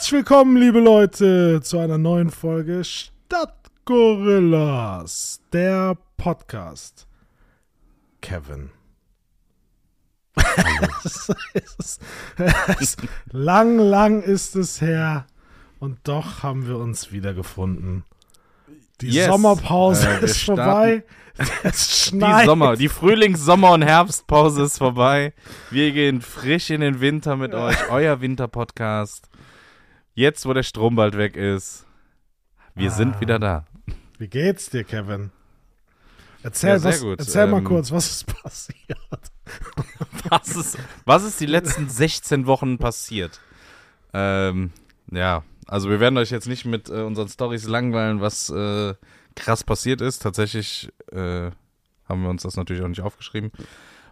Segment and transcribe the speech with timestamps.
[0.00, 7.06] Herzlich willkommen, liebe Leute, zu einer neuen Folge Stadtgorillas, der Podcast.
[8.22, 8.70] Kevin.
[11.04, 11.28] es
[11.78, 12.00] ist,
[12.80, 12.96] es,
[13.30, 15.26] lang, lang ist es her
[15.80, 18.04] und doch haben wir uns wiedergefunden.
[19.02, 19.26] Die Yes.
[19.26, 21.04] Sommerpause Äh, ist vorbei.
[21.62, 22.46] Es Die schneit.
[22.46, 25.34] Sommer, die Frühlings-, Sommer- und Herbstpause ist vorbei.
[25.70, 27.76] Wir gehen frisch in den Winter mit euch.
[27.90, 29.29] Euer Winter-Podcast.
[30.14, 31.86] Jetzt, wo der Strom bald weg ist.
[32.74, 32.94] Wir Ah.
[32.94, 33.64] sind wieder da.
[34.18, 35.30] Wie geht's dir, Kevin?
[36.42, 38.98] Erzähl, Ja, was, erzähl mal Ähm, kurz, was ist passiert?
[40.30, 43.40] Was ist, was ist die letzten 16 Wochen passiert?
[44.14, 44.72] Ähm,
[45.10, 48.94] ja, also wir werden euch jetzt nicht mit äh, unseren Stories langweilen, was äh,
[49.36, 50.20] krass passiert ist.
[50.22, 51.50] Tatsächlich äh,
[52.08, 53.52] haben wir uns das natürlich auch nicht aufgeschrieben.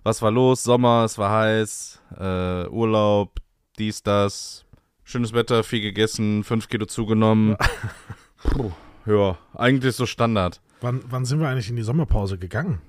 [0.02, 0.62] Was war los?
[0.62, 3.40] Sommer, es war heiß, äh, Urlaub,
[3.78, 4.64] dies, das.
[5.10, 7.56] Schönes Wetter, viel gegessen, 5 Kilo zugenommen.
[8.42, 8.72] Puh,
[9.06, 10.60] ja, eigentlich so Standard.
[10.82, 12.82] Wann, wann sind wir eigentlich in die Sommerpause gegangen?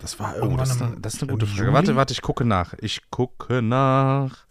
[0.00, 1.62] Das war Oh, irgendwann das, ist im, eine, das ist eine gute Frage.
[1.62, 1.72] Juli?
[1.72, 2.74] Warte, warte, ich gucke nach.
[2.82, 4.44] Ich gucke nach.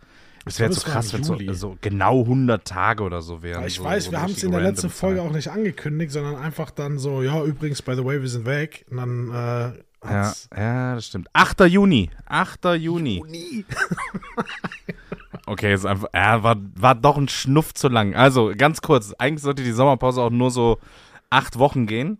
[0.48, 1.54] Es wäre so es krass, wenn so, Juli.
[1.54, 3.67] so genau 100 Tage oder so wären.
[3.67, 6.38] Ich so, weiß, so wir haben es in der letzten Folge auch nicht angekündigt, sondern
[6.38, 8.88] einfach dann so, ja, übrigens, by the way, wir sind weg.
[8.90, 11.30] Und dann äh, Ja, ja, das stimmt.
[11.34, 11.60] 8.
[11.67, 12.10] Juni.
[12.26, 12.66] 8.
[12.80, 13.64] Juni.
[15.50, 18.14] Okay, ist einfach, ja, war, war doch ein Schnuff zu lang.
[18.16, 20.78] Also, ganz kurz, eigentlich sollte die Sommerpause auch nur so
[21.31, 22.19] acht Wochen gehen.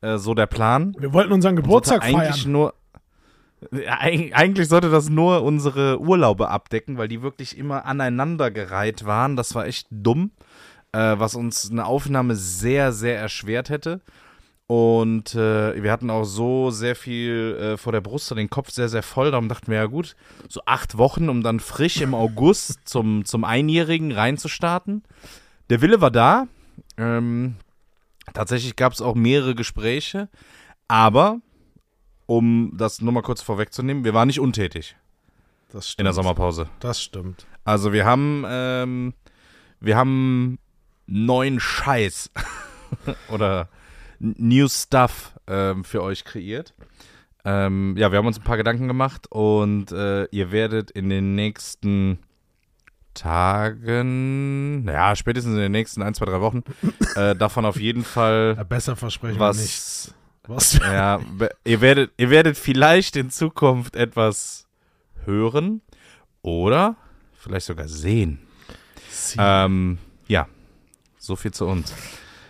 [0.00, 0.94] Äh, so der Plan.
[0.98, 2.52] Wir wollten unseren Geburtstag eigentlich feiern.
[2.52, 2.74] nur.
[3.72, 9.34] Ja, eig- Eigentlich sollte das nur unsere Urlaube abdecken, weil die wirklich immer aneinandergereiht waren.
[9.34, 10.30] Das war echt dumm,
[10.92, 14.00] äh, was uns eine Aufnahme sehr, sehr erschwert hätte.
[14.68, 18.70] Und äh, wir hatten auch so sehr viel äh, vor der Brust und den Kopf
[18.70, 19.30] sehr, sehr voll.
[19.30, 20.14] Darum dachten wir, ja gut,
[20.46, 25.04] so acht Wochen, um dann frisch im August zum, zum Einjährigen reinzustarten.
[25.70, 26.48] Der Wille war da.
[26.98, 27.56] Ähm,
[28.34, 30.28] tatsächlich gab es auch mehrere Gespräche.
[30.86, 31.40] Aber,
[32.26, 34.96] um das nur mal kurz vorwegzunehmen, wir waren nicht untätig
[35.72, 36.00] Das stimmt.
[36.00, 36.68] in der Sommerpause.
[36.80, 37.46] Das stimmt.
[37.64, 39.14] Also wir haben, ähm,
[39.80, 40.58] wir haben
[41.06, 42.30] neuen Scheiß
[43.30, 43.70] oder
[44.18, 46.74] New Stuff ähm, für euch kreiert.
[47.44, 51.34] Ähm, ja, wir haben uns ein paar Gedanken gemacht und äh, ihr werdet in den
[51.34, 52.18] nächsten
[53.14, 56.62] Tagen, ja, spätestens in den nächsten ein, zwei, drei Wochen,
[57.16, 60.14] äh, davon auf jeden Fall Ja, besser versprechen was wir nichts.
[60.46, 61.20] Was ja,
[61.64, 64.66] ihr werdet, ihr werdet vielleicht in Zukunft etwas
[65.24, 65.82] hören
[66.42, 66.96] oder
[67.34, 68.40] vielleicht sogar sehen.
[69.36, 70.46] Ähm, ja,
[71.18, 71.92] so viel zu uns.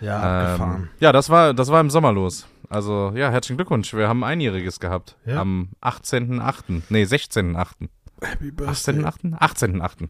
[0.00, 0.91] Ja, Ähm, abgefahren.
[1.00, 2.47] ja, das war, das war im Sommer los.
[2.70, 3.94] Also, ja, herzlichen Glückwunsch.
[3.94, 5.16] Wir haben ein Einjähriges gehabt.
[5.25, 5.41] Ja.
[5.41, 6.82] Am 18.8.
[6.91, 7.88] Nee, 16.8.
[8.20, 8.94] Happy Birthday.
[9.04, 9.38] 18.8.
[9.38, 10.09] 18.8.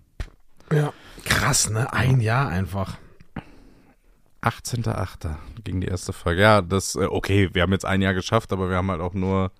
[0.72, 0.92] Ja.
[1.24, 1.92] Krass, ne?
[1.92, 2.96] Ein Jahr einfach.
[4.42, 5.34] 18.8.
[5.64, 6.42] ging die erste Folge.
[6.42, 9.14] Ja, das, äh, okay, wir haben jetzt ein Jahr geschafft, aber wir haben halt auch
[9.14, 9.50] nur.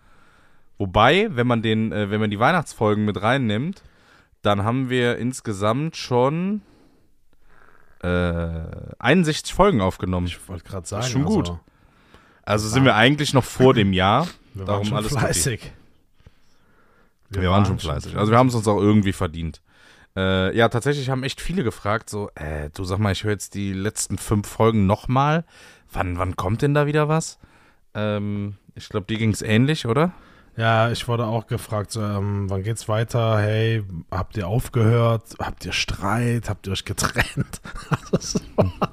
[0.79, 3.83] Wobei, wenn man den, äh, wenn man die Weihnachtsfolgen mit reinnimmt,
[4.43, 6.63] dann haben wir insgesamt schon
[8.03, 10.27] äh, 61 Folgen aufgenommen.
[10.27, 11.05] Ich wollte gerade sagen.
[11.05, 11.59] ist schon also, gut.
[12.45, 14.27] Also sind wir eigentlich noch vor dem Jahr.
[14.55, 15.73] Wir Darum waren schon alles fleißig.
[17.31, 18.17] Wir, waren schon fleißig.
[18.17, 19.61] Also wir haben es uns auch irgendwie verdient.
[20.17, 23.55] Äh, ja, tatsächlich haben echt viele gefragt, so, äh, du sag mal, ich höre jetzt
[23.55, 25.45] die letzten fünf Folgen nochmal.
[25.93, 27.39] Wann, wann kommt denn da wieder was?
[27.95, 30.13] Ähm, ich glaube, dir ging es ähnlich, oder?
[30.59, 33.39] Ja, ich wurde auch gefragt, ähm, wann geht's weiter?
[33.39, 35.37] Hey, habt ihr aufgehört?
[35.39, 36.51] Habt ihr Streit?
[36.51, 37.61] Habt ihr euch getrennt?
[38.11, 38.93] Das war,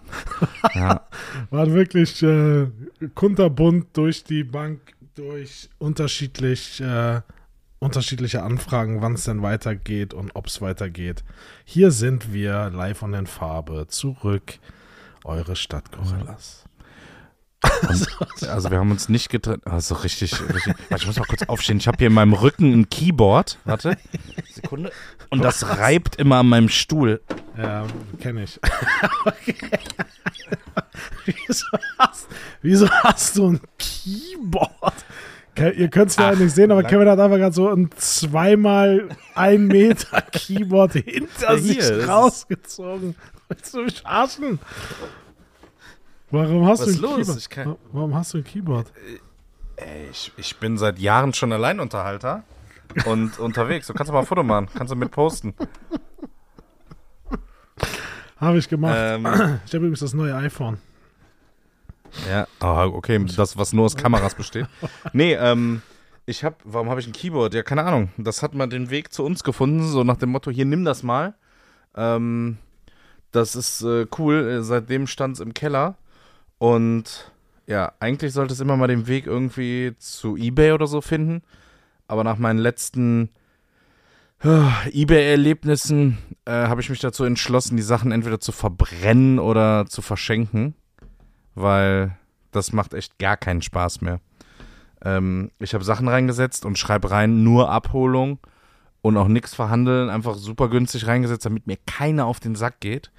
[0.76, 1.08] Ja.
[1.50, 2.68] war wirklich äh,
[3.16, 4.80] kunterbunt durch die Bank,
[5.16, 7.22] durch unterschiedlich, äh,
[7.80, 11.24] unterschiedliche Anfragen, wann es denn weitergeht und ob es weitergeht.
[11.64, 14.60] Hier sind wir live und in Farbe zurück.
[15.24, 16.65] Eure Stadtgorillas.
[18.50, 19.66] Also wir haben uns nicht getrennt.
[19.68, 20.76] Also richtig, richtig.
[20.90, 21.78] Warte, ich muss mal kurz aufstehen.
[21.78, 23.58] Ich habe hier in meinem Rücken ein Keyboard.
[23.66, 23.98] Warte.
[24.54, 24.92] Sekunde.
[25.30, 27.22] Und das reibt immer an meinem Stuhl.
[27.58, 27.86] Ja,
[28.20, 28.60] kenne ich.
[29.26, 29.56] okay.
[31.26, 31.66] wieso,
[31.98, 32.28] hast,
[32.62, 34.94] wieso hast du ein Keyboard?
[35.56, 37.90] Ke- Ihr könnt es ja Ach, nicht sehen, aber Kevin hat einfach gerade so ein
[37.96, 43.16] zweimal ein Meter Keyboard hinter sich rausgezogen.
[43.48, 44.60] Willst du mich arschen?
[46.32, 47.50] Warum hast Was du ein los?
[47.50, 47.80] Keyboard?
[47.92, 48.92] Warum hast du ein Keyboard?
[49.78, 52.44] Ey, ich, ich bin seit Jahren schon Alleinunterhalter
[53.06, 53.88] und unterwegs.
[53.88, 54.70] Du kannst aber ein Foto machen.
[54.74, 55.54] Kannst du mit posten.
[58.38, 58.96] Habe ich gemacht.
[58.98, 59.26] Ähm,
[59.66, 60.78] ich habe übrigens das neue iPhone.
[62.30, 64.68] Ja, ah, okay, das, was nur aus Kameras besteht.
[65.14, 65.82] Nee, ähm,
[66.26, 67.54] ich hab, warum habe ich ein Keyboard?
[67.54, 68.10] Ja, keine Ahnung.
[68.18, 71.04] Das hat mal den Weg zu uns gefunden, so nach dem Motto, hier, nimm das
[71.04, 71.36] mal.
[71.96, 72.58] Ähm,
[73.32, 74.60] das ist äh, cool.
[74.64, 75.98] Seitdem stand es im Keller.
[76.58, 77.32] Und
[77.68, 81.42] ja, eigentlich sollte es immer mal den Weg irgendwie zu Ebay oder so finden.
[82.08, 83.30] Aber nach meinen letzten
[84.44, 90.02] uh, Ebay-Erlebnissen äh, habe ich mich dazu entschlossen, die Sachen entweder zu verbrennen oder zu
[90.02, 90.76] verschenken.
[91.56, 92.18] Weil
[92.52, 94.20] das macht echt gar keinen Spaß mehr.
[95.04, 98.40] Ähm, ich habe Sachen reingesetzt und schreibe rein, nur Abholung
[99.02, 100.10] und auch nichts verhandeln.
[100.10, 103.12] Einfach super günstig reingesetzt, damit mir keiner auf den Sack geht.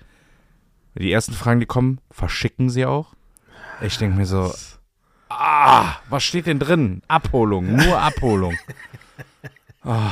[0.98, 3.15] Die ersten Fragen, die kommen, verschicken sie auch.
[3.80, 4.52] Ich denke mir so,
[5.28, 7.02] ah, was steht denn drin?
[7.08, 8.54] Abholung, nur Abholung.
[9.84, 10.10] Oh,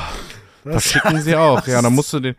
[0.63, 1.65] verschicken sie auch.
[1.67, 2.35] Ja, dann musst du den.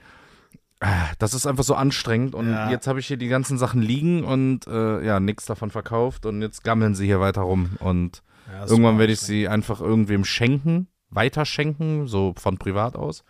[0.80, 2.70] Ah, das ist einfach so anstrengend und Ja.
[2.70, 6.42] jetzt habe ich hier die ganzen Sachen liegen und äh, ja, nichts davon verkauft und
[6.42, 8.22] jetzt gammeln sie hier weiter rum und
[8.52, 13.24] Ja, das irgendwann werde ich sie einfach irgendwem schenken, weiterschenken, so von privat aus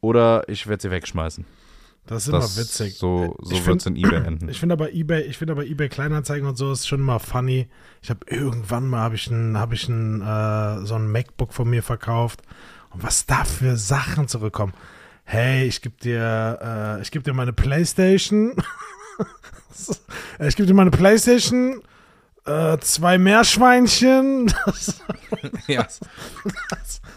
[0.00, 1.44] oder ich werde sie wegschmeißen.
[2.08, 2.94] Das ist immer Das, witzig.
[2.96, 4.48] So, so wird es in eBay enden.
[4.48, 7.68] Ich finde aber eBay, ich finde aber eBay Kleinanzeigen und so ist schon immer funny.
[8.02, 11.68] Ich habe irgendwann mal habe ich ein, habe ich ein äh, so ein MacBook von
[11.68, 12.40] mir verkauft
[12.90, 14.72] und was da für Sachen zurückkommen.
[15.24, 16.58] Hey, ich gebe dir,
[16.98, 18.54] äh, ich gebe dir meine PlayStation.
[20.38, 21.82] ich gebe dir meine PlayStation.
[22.48, 24.52] Äh, zwei Meerschweinchen.
[25.66, 25.86] ja.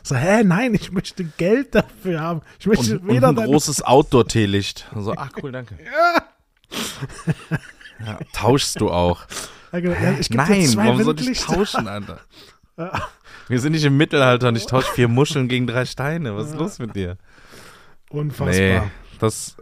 [0.04, 2.42] so, hä, nein, ich möchte Geld dafür haben.
[2.60, 4.88] Ich möchte Und, und weder ein deine großes Outdoor-Teelicht.
[4.94, 5.78] So, ach cool, danke.
[8.04, 9.28] Ja, tauschst du auch.
[9.72, 9.78] Ja,
[10.20, 12.20] ich geb dir Nein, warum soll ich tauschen, Alter?
[13.48, 16.36] Wir sind nicht im Mittelalter und ich tausche vier Muscheln gegen drei Steine.
[16.36, 17.18] Was ist los mit dir?
[18.10, 18.56] Unfassbar.
[18.56, 18.82] Nee,
[19.20, 19.56] das.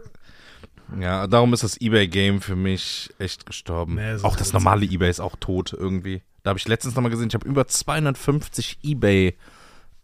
[0.98, 3.96] Ja, darum ist das Ebay-Game für mich echt gestorben.
[3.96, 6.22] Nee, ist auch das normale Ebay ist auch tot irgendwie.
[6.42, 9.36] Da habe ich letztens nochmal gesehen, ich habe über 250 Ebay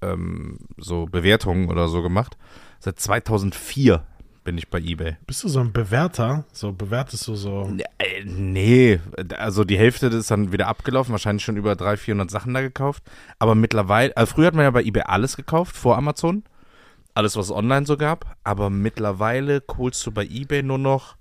[0.02, 2.36] ähm, so Bewertungen oder so gemacht.
[2.78, 4.04] Seit 2004
[4.44, 5.16] bin ich bei Ebay.
[5.26, 6.44] Bist du so ein Bewerter?
[6.52, 7.70] So bewertest du so.
[7.98, 9.00] Äh, Nee,
[9.36, 13.02] also die Hälfte ist dann wieder abgelaufen, wahrscheinlich schon über 300, 400 Sachen da gekauft.
[13.38, 16.44] Aber mittlerweile, also früher hat man ja bei eBay alles gekauft, vor Amazon.
[17.16, 18.36] Alles, was es online so gab.
[18.44, 21.16] Aber mittlerweile holst du bei eBay nur noch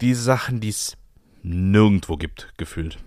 [0.00, 0.96] die Sachen, die es
[1.42, 2.98] nirgendwo gibt, gefühlt.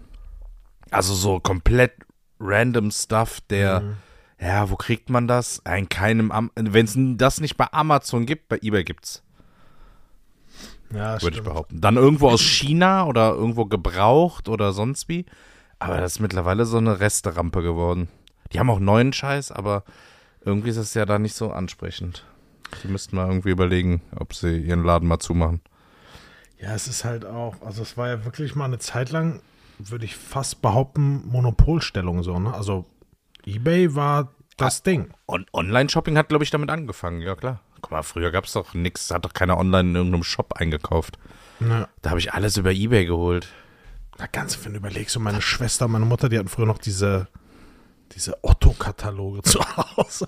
[0.91, 1.93] Also so komplett
[2.41, 3.97] random Stuff, der, Mhm.
[4.41, 5.61] ja, wo kriegt man das?
[5.65, 9.23] In keinem, wenn es das nicht bei Amazon gibt, bei eBay gibt's
[10.91, 11.45] Ja, würde ich stimmt.
[11.45, 11.81] behaupten.
[11.81, 15.25] Dann irgendwo aus China oder irgendwo gebraucht oder sonst wie.
[15.79, 18.09] Aber das ist mittlerweile so eine Resterampe geworden.
[18.51, 19.83] Die haben auch neuen Scheiß, aber
[20.47, 22.25] irgendwie ist es ja da nicht so ansprechend.
[22.83, 25.61] Die müssten mal irgendwie überlegen, ob sie ihren Laden mal zumachen.
[26.59, 29.41] Ja, es ist halt auch, also es war ja wirklich mal eine Zeit lang,
[29.77, 32.53] würde ich fast behaupten, Monopolstellung so, ne?
[32.53, 32.85] Also
[33.45, 35.11] eBay war das Ding.
[35.27, 37.61] Und Online-Shopping hat, glaube ich, damit angefangen, ja klar.
[37.81, 41.19] Guck mal, früher gab es doch nichts, hat doch keiner online in irgendeinem Shop eingekauft.
[41.59, 41.87] Ja.
[42.01, 43.47] Da habe ich alles über Ebay geholt.
[44.17, 47.27] Na, ganz, wenn du überlegst, so meine Schwester, meine Mutter, die hatten früher noch diese,
[48.15, 50.27] diese Otto-Kataloge zu Hause.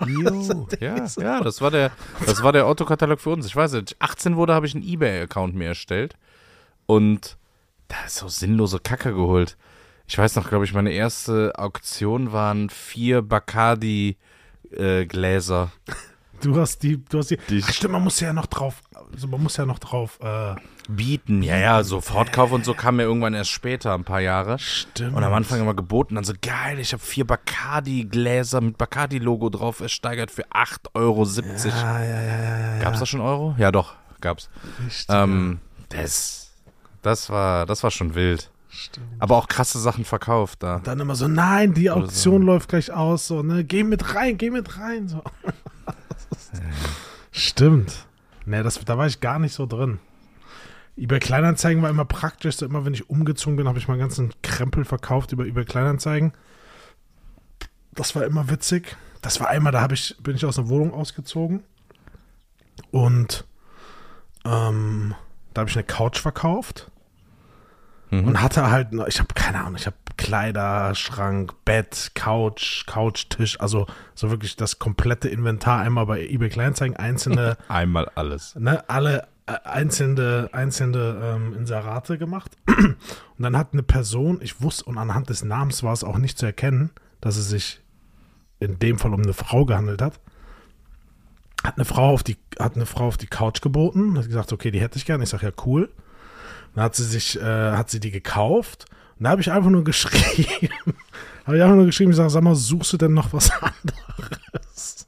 [0.80, 1.92] ja, ja, das war der,
[2.26, 3.46] das war der Autokatalog für uns.
[3.46, 6.16] Ich weiß nicht, 18 wurde, habe ich einen Ebay-Account mir erstellt
[6.86, 7.36] und
[7.88, 9.56] da ist so sinnlose Kacke geholt.
[10.06, 15.72] Ich weiß noch, glaube ich, meine erste Auktion waren vier Bacardi-Gläser.
[16.40, 17.38] Du hast die, du hast die.
[17.48, 18.82] Die- Ach, stimmt, man muss ja noch drauf,
[19.14, 20.54] also man muss ja noch drauf, äh,
[20.88, 24.58] Bieten, ja, ja, so Fortkauf und so kam mir irgendwann erst später, ein paar Jahre.
[24.58, 25.16] stimmt.
[25.16, 29.80] Und am Anfang immer geboten, dann so geil, ich habe vier Bacardi-Gläser mit Bacardi-Logo drauf
[29.80, 31.24] ersteigert für 8,70 Euro.
[31.24, 32.82] Ja, ja, ja, ja, ja.
[32.82, 33.54] Gab's da schon Euro?
[33.58, 34.50] Ja, doch, gab's.
[34.84, 36.52] Richtig, Ähm, das,
[37.02, 38.50] das war, das war schon wild.
[38.68, 39.06] Stimmt.
[39.20, 40.80] Aber auch krasse Sachen verkauft da.
[40.82, 44.50] Dann immer so, nein, die Auktion läuft gleich aus, so, ne, geh mit rein, geh
[44.50, 45.22] mit rein, so.
[47.30, 48.06] Stimmt.
[48.46, 49.98] Ne, das, da war ich gar nicht so drin.
[50.96, 54.32] eBay Kleinanzeigen war immer praktisch, so immer wenn ich umgezogen bin, habe ich meinen ganzen
[54.42, 56.32] Krempel verkauft über eBay Kleinanzeigen.
[57.92, 58.96] Das war immer witzig.
[59.22, 61.62] Das war einmal, da habe ich, bin ich aus einer Wohnung ausgezogen
[62.90, 63.44] und
[64.44, 65.14] ähm,
[65.54, 66.90] da habe ich eine Couch verkauft
[68.10, 68.24] Mhm.
[68.28, 73.60] und hatte halt, noch- ich habe keine Ahnung, ich habe Kleider, Schrank, Bett, Couch, Couchtisch,
[73.60, 78.54] also so wirklich das komplette Inventar einmal bei eBay Kleinanzeigen, einzelne, Einmal alles.
[78.56, 82.52] ne, alle äh, einzelne, einzelne ähm, Inserate gemacht.
[82.66, 82.96] Und
[83.38, 86.46] dann hat eine Person, ich wusste, und anhand des Namens war es auch nicht zu
[86.46, 86.90] erkennen,
[87.20, 87.80] dass es sich
[88.60, 90.20] in dem Fall um eine Frau gehandelt hat.
[91.62, 94.70] Hat eine Frau auf die, hat eine Frau auf die Couch geboten, hat gesagt, okay,
[94.70, 95.24] die hätte ich gerne.
[95.24, 95.90] Ich sage, ja, cool.
[96.74, 98.86] Dann hat sie sich, äh, hat sie die gekauft.
[99.18, 100.70] Und da habe ich einfach nur geschrieben,
[101.46, 105.06] habe ich einfach nur geschrieben, ich sage, sag mal, suchst du denn noch was anderes?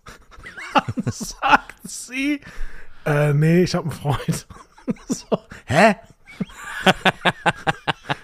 [0.75, 2.41] Dann sagt sie,
[3.05, 4.47] äh, nee, ich habe einen Freund.
[5.09, 5.97] so, hä?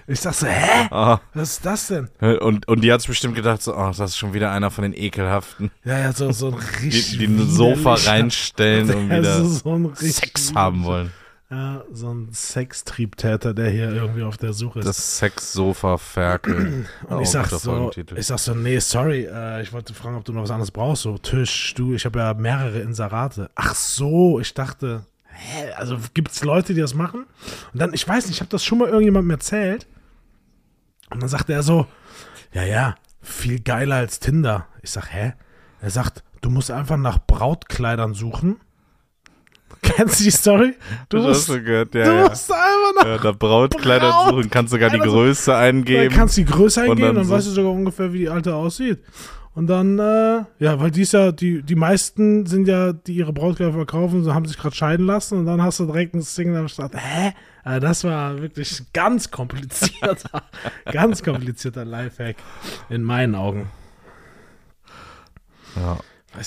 [0.07, 0.89] ich sag so, hä?
[0.91, 1.17] Oh.
[1.35, 2.09] Was ist das denn?
[2.21, 4.95] Und, und die hat bestimmt gedacht, so, oh, das ist schon wieder einer von den
[4.95, 7.19] ekelhaften, Ja, ja, so, so ein die, richtig.
[7.19, 11.13] die ein Sofa reinstellen und wieder so, so ein richtig Sex haben wollen.
[11.53, 14.89] Ja, so ein Sextriebtäter, der hier irgendwie auf der Suche ist.
[14.89, 16.87] Das Sex-Sofa-Ferkel.
[17.11, 20.33] Und ich sag so, ich sag so, nee, sorry, äh, ich wollte fragen, ob du
[20.33, 21.03] noch was anderes brauchst.
[21.03, 23.51] So, Tisch, du, ich habe ja mehrere Inserate.
[23.55, 27.27] Ach so, ich dachte, hä, also gibt's Leute, die das machen?
[27.75, 29.87] Und dann, ich weiß nicht, ich habe das schon mal irgendjemandem erzählt.
[31.11, 31.87] Und dann sagte er so,
[32.55, 34.69] ja, ja, viel geiler als Tinder.
[34.81, 35.35] Ich sag, hä?
[35.83, 38.59] Er sagt, du musst einfach nach Brautkleidern suchen.
[39.97, 40.75] Kennst du die Story?
[41.09, 42.29] Du Du hast musst, du gehört, du ja, ja.
[42.29, 43.19] musst einfach nach ja.
[43.19, 46.15] Da Brautkleider Braut- suchen, kannst sogar die Größe Du eingeben.
[46.15, 48.55] kannst die Größe Und eingeben, dann dann, so- weißt du sogar ungefähr, wie die alte
[48.55, 49.01] aussieht.
[49.55, 53.73] Und dann, äh, ja, weil dies ja, die, die meisten sind ja, die ihre Brautkleider
[53.75, 56.69] verkaufen, so haben sich gerade scheiden lassen und dann hast du direkt ein Single am
[56.69, 56.95] Start.
[56.97, 57.35] Hä?
[57.63, 60.43] Also das war wirklich ganz komplizierter,
[60.93, 62.37] ganz komplizierter Lifehack
[62.89, 63.69] in meinen Augen.
[65.77, 65.99] Ja.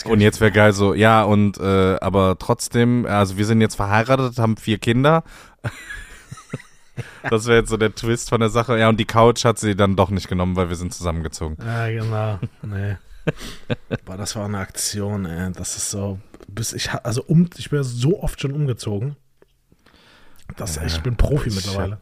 [0.05, 4.37] Und jetzt wäre geil so, ja, und äh, aber trotzdem, also wir sind jetzt verheiratet,
[4.39, 5.23] haben vier Kinder.
[7.29, 8.79] das wäre jetzt so der Twist von der Sache.
[8.79, 11.57] Ja, und die Couch hat sie dann doch nicht genommen, weil wir sind zusammengezogen.
[11.63, 12.39] Ja, genau.
[12.63, 12.97] Nee.
[14.05, 15.51] Boah, das war eine Aktion, ey.
[15.53, 16.19] Das ist so.
[16.47, 19.15] Bis ich, also um, ich bin so oft schon umgezogen.
[20.57, 22.01] Das, ich bin Profi ich mittlerweile.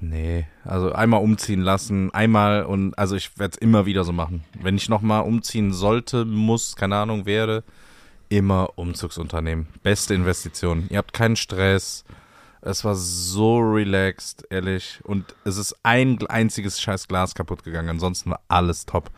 [0.00, 4.44] Nee, also einmal umziehen lassen, einmal und also ich werde es immer wieder so machen.
[4.60, 7.64] Wenn ich nochmal umziehen sollte, muss, keine Ahnung, wäre,
[8.28, 9.68] immer Umzugsunternehmen.
[9.82, 10.86] Beste Investition.
[10.90, 12.04] Ihr habt keinen Stress.
[12.60, 15.00] Es war so relaxed, ehrlich.
[15.04, 17.88] Und es ist ein einziges scheiß Glas kaputt gegangen.
[17.90, 19.10] Ansonsten war alles top.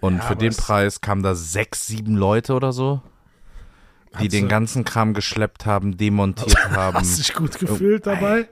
[0.00, 3.02] Und Ja, für den Preis kamen da sechs, sieben Leute oder so,
[4.20, 6.98] die den ganzen Kram geschleppt haben, demontiert haben.
[6.98, 8.48] Hast dich gut gefühlt dabei?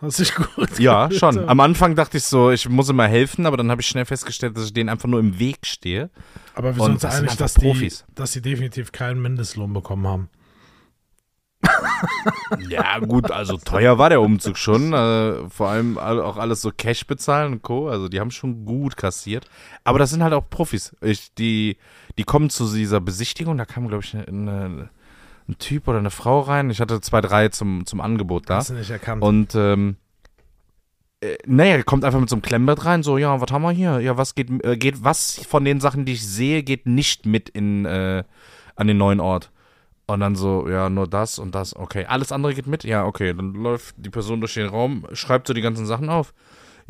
[0.00, 1.48] Hast du dich gut Ja, schon.
[1.48, 4.56] Am Anfang dachte ich so, ich muss immer helfen, aber dann habe ich schnell festgestellt,
[4.56, 6.10] dass ich denen einfach nur im Weg stehe.
[6.54, 8.04] Aber wir sind uns einig, dass die, Profis.
[8.14, 10.28] dass sie definitiv keinen Mindestlohn bekommen haben.
[12.68, 14.92] Ja, gut, also teuer war der Umzug schon.
[14.92, 17.88] Äh, vor allem all- auch alles so Cash bezahlen und Co.
[17.88, 19.46] Also die haben schon gut kassiert.
[19.84, 20.94] Aber das sind halt auch Profis.
[21.00, 21.76] Ich, die,
[22.16, 24.90] die kommen zu dieser Besichtigung, da kam, glaube ich, eine, eine,
[25.48, 26.70] ein Typ oder eine Frau rein.
[26.70, 28.56] Ich hatte zwei, drei zum, zum Angebot da.
[28.56, 29.22] Hast du nicht erkannt.
[29.22, 29.96] Und ähm,
[31.20, 34.00] äh, naja, kommt einfach mit so einem Klemmbett rein, so, ja, was haben wir hier?
[34.00, 37.48] Ja, was geht, äh, geht, was von den Sachen, die ich sehe, geht nicht mit
[37.48, 38.24] in, äh,
[38.76, 39.50] an den neuen Ort?
[40.06, 42.06] Und dann so, ja, nur das und das, okay.
[42.06, 42.84] Alles andere geht mit?
[42.84, 43.34] Ja, okay.
[43.34, 46.32] Dann läuft die Person durch den Raum, schreibt so die ganzen Sachen auf.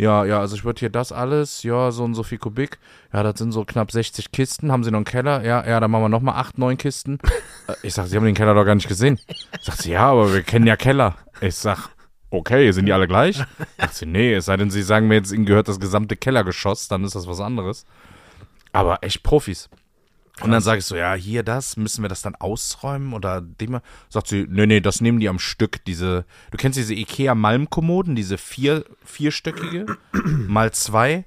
[0.00, 2.78] Ja, ja, also ich würde hier das alles, ja, so und so viel Kubik.
[3.12, 4.70] Ja, das sind so knapp 60 Kisten.
[4.70, 5.44] Haben Sie noch einen Keller?
[5.44, 7.18] Ja, ja, dann machen wir nochmal 8, 9 Kisten.
[7.68, 9.18] Äh, Ich sag, Sie haben den Keller doch gar nicht gesehen.
[9.60, 11.16] Sagt sie, ja, aber wir kennen ja Keller.
[11.42, 11.90] Ich sag,
[12.30, 13.42] okay, sind die alle gleich?
[13.76, 16.88] Sagt sie, nee, es sei denn, Sie sagen mir jetzt, Ihnen gehört das gesamte Kellergeschoss,
[16.88, 17.84] dann ist das was anderes.
[18.72, 19.68] Aber echt Profis.
[20.40, 23.80] Und dann sage ich so, ja, hier das, müssen wir das dann ausräumen oder dem?
[24.08, 28.14] Sagt sie, nee, nee, das nehmen die am Stück, diese, du kennst diese Ikea Malmkommoden,
[28.14, 31.24] diese vier, vierstöckige, mal zwei?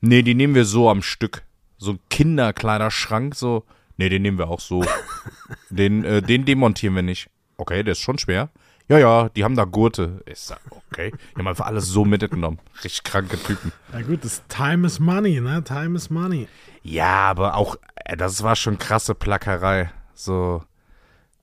[0.00, 1.42] Nee, die nehmen wir so am Stück.
[1.78, 3.64] So ein Kinderkleiderschrank, so,
[3.96, 4.84] nee, den nehmen wir auch so.
[5.70, 7.28] den, äh, den demontieren wir nicht.
[7.56, 8.50] Okay, der ist schon schwer.
[8.88, 10.20] Ja, ja, die haben da Gurte.
[10.26, 11.12] Ich sag, okay.
[11.34, 12.58] Die haben einfach alles so mitgenommen.
[12.84, 13.72] Richtig kranke Typen.
[13.92, 15.64] ja gut, das Time is Money, ne?
[15.64, 16.48] Time is Money.
[16.82, 19.90] Ja, aber auch, äh, das war schon krasse Plackerei.
[20.12, 20.62] So.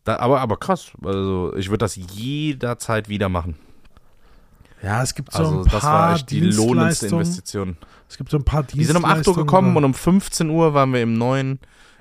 [0.03, 0.91] Da, aber, aber krass.
[1.03, 3.55] Also, ich würde das jederzeit wieder machen.
[4.83, 7.07] Ja, es gibt so Also, ein paar das war echt die lohnendste.
[7.07, 7.77] Investition.
[8.07, 10.73] Es gibt so ein paar Die sind um 8 Uhr gekommen und um 15 Uhr
[10.73, 11.59] waren wir im neuen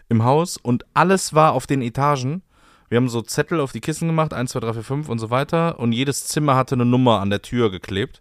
[0.09, 2.43] im Haus und alles war auf den Etagen.
[2.91, 5.31] Wir haben so Zettel auf die Kissen gemacht, 1, 2, 3, 4, 5 und so
[5.31, 5.79] weiter.
[5.79, 8.21] Und jedes Zimmer hatte eine Nummer an der Tür geklebt.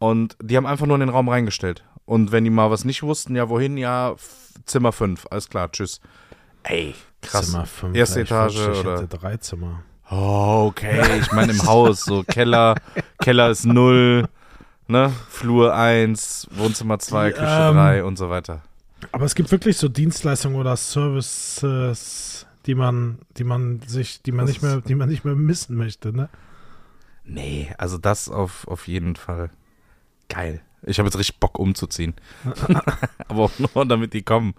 [0.00, 1.84] Und die haben einfach nur in den Raum reingestellt.
[2.04, 4.14] Und wenn die mal was nicht wussten, ja, wohin, ja,
[4.66, 6.00] Zimmer 5, alles klar, tschüss.
[6.64, 7.46] Ey, krass.
[7.52, 9.82] Zimmer fünf, Erste ja, ich Etage ich oder- hätte drei Zimmer.
[10.10, 11.00] Oh, okay.
[11.20, 12.74] Ich meine im Haus, so Keller,
[13.20, 14.28] Keller ist 0,
[14.88, 15.12] ne?
[15.28, 18.62] Flur 1, Wohnzimmer 2, Die, Küche ähm, 3 und so weiter.
[19.12, 24.46] Aber es gibt wirklich so Dienstleistungen oder Services, die man, die man sich, die man
[24.46, 26.28] Das nicht mehr, die man nicht mehr missen möchte, ne?
[27.24, 29.50] Nee, also das auf, auf jeden Fall.
[30.28, 30.60] Geil.
[30.82, 32.14] Ich habe jetzt richtig Bock umzuziehen.
[33.28, 34.54] Aber auch nur, damit die kommen.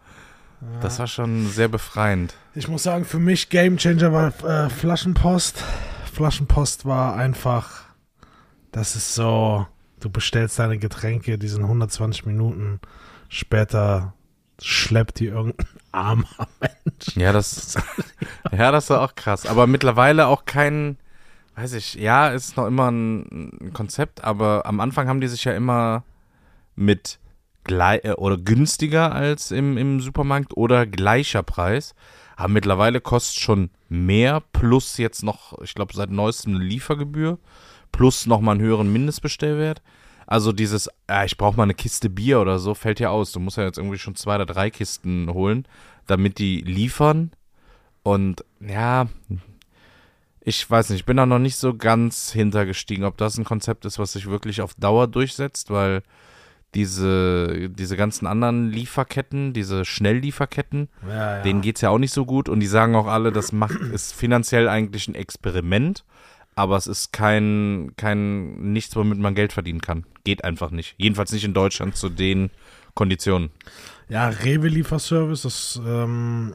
[0.82, 2.34] Das war schon sehr befreiend.
[2.56, 5.64] Ich muss sagen, für mich Game Changer war äh, Flaschenpost.
[6.12, 7.84] Flaschenpost war einfach,
[8.72, 9.68] das ist so,
[10.00, 12.80] du bestellst deine Getränke, die sind 120 Minuten
[13.30, 14.14] später
[14.62, 16.67] schleppt die irgendein armer Mensch.
[17.16, 17.76] Ja, das,
[18.52, 19.46] ja, das war auch krass.
[19.46, 20.98] Aber mittlerweile auch kein,
[21.56, 25.44] weiß ich, ja, ist noch immer ein, ein Konzept, aber am Anfang haben die sich
[25.44, 26.04] ja immer
[26.76, 27.20] mit
[27.64, 31.94] gleich, äh, oder günstiger als im, im Supermarkt oder gleicher Preis.
[32.36, 37.40] Aber mittlerweile kostet schon mehr, plus jetzt noch, ich glaube, seit neuestem eine Liefergebühr,
[37.92, 39.82] plus nochmal einen höheren Mindestbestellwert.
[40.28, 43.32] Also dieses, ja, ich brauche mal eine Kiste Bier oder so, fällt ja aus.
[43.32, 45.66] Du musst ja jetzt irgendwie schon zwei oder drei Kisten holen,
[46.08, 47.32] damit die liefern.
[48.04, 49.08] Und ja,
[50.42, 53.86] ich weiß nicht, ich bin da noch nicht so ganz hintergestiegen, ob das ein Konzept
[53.86, 56.04] ist, was sich wirklich auf Dauer durchsetzt, weil
[56.74, 61.42] diese, diese ganzen anderen Lieferketten, diese Schnelllieferketten, Ja, ja.
[61.44, 64.14] denen geht's ja auch nicht so gut und die sagen auch alle, das macht, ist
[64.14, 66.04] finanziell eigentlich ein Experiment,
[66.56, 70.06] aber es ist kein, kein, nichts, womit man Geld verdienen kann.
[70.24, 70.96] Geht einfach nicht.
[70.98, 72.52] Jedenfalls nicht in Deutschland zu den
[72.98, 73.50] Konditionen.
[74.10, 76.54] ja, Rewe-Lieferservice, das, ähm,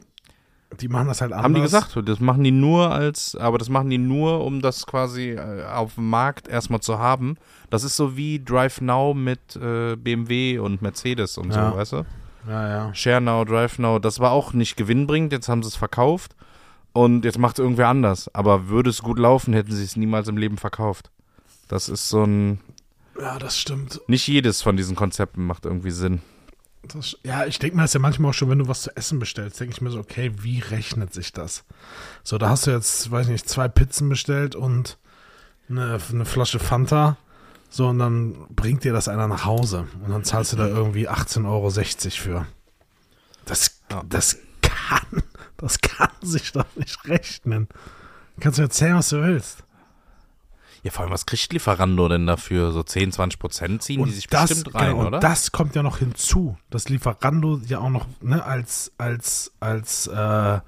[0.79, 1.43] die machen das halt anders.
[1.43, 4.85] Haben die gesagt, das machen die nur als, aber das machen die nur, um das
[4.87, 7.37] quasi äh, auf dem Markt erstmal zu haben.
[7.69, 11.71] Das ist so wie Drive Now mit äh, BMW und Mercedes und Ja.
[11.71, 12.05] so, weißt du?
[12.47, 12.93] Ja, ja.
[12.95, 16.35] Share Now, Drive Now, das war auch nicht gewinnbringend, jetzt haben sie es verkauft
[16.91, 18.29] und jetzt macht es irgendwer anders.
[18.35, 21.09] Aber würde es gut laufen, hätten sie es niemals im Leben verkauft.
[21.69, 22.59] Das ist so ein,
[23.19, 24.01] Ja, das stimmt.
[24.07, 26.21] nicht jedes von diesen Konzepten macht irgendwie Sinn.
[26.87, 29.17] Das, ja, ich denke mir das ja manchmal auch schon, wenn du was zu essen
[29.19, 31.63] bestellst, denke ich mir so, okay, wie rechnet sich das?
[32.23, 34.97] So, da hast du jetzt, weiß nicht, zwei Pizzen bestellt und
[35.69, 37.17] eine, eine Flasche Fanta.
[37.69, 39.87] So, und dann bringt dir das einer nach Hause.
[40.03, 41.71] Und dann zahlst du da irgendwie 18,60 Euro
[42.11, 42.47] für.
[43.45, 45.23] Das, das kann,
[45.57, 47.67] das kann sich doch nicht rechnen.
[48.39, 49.63] Kannst du mir erzählen, was du willst.
[50.83, 52.73] Ja, vor allem, was kriegt Lieferando denn dafür?
[52.73, 55.17] So 10, 20 Prozent ziehen die sich das, bestimmt rein, genau, oder?
[55.17, 60.07] Und das kommt ja noch hinzu, dass Lieferando ja auch noch ne, als, als, als,
[60.07, 60.59] äh,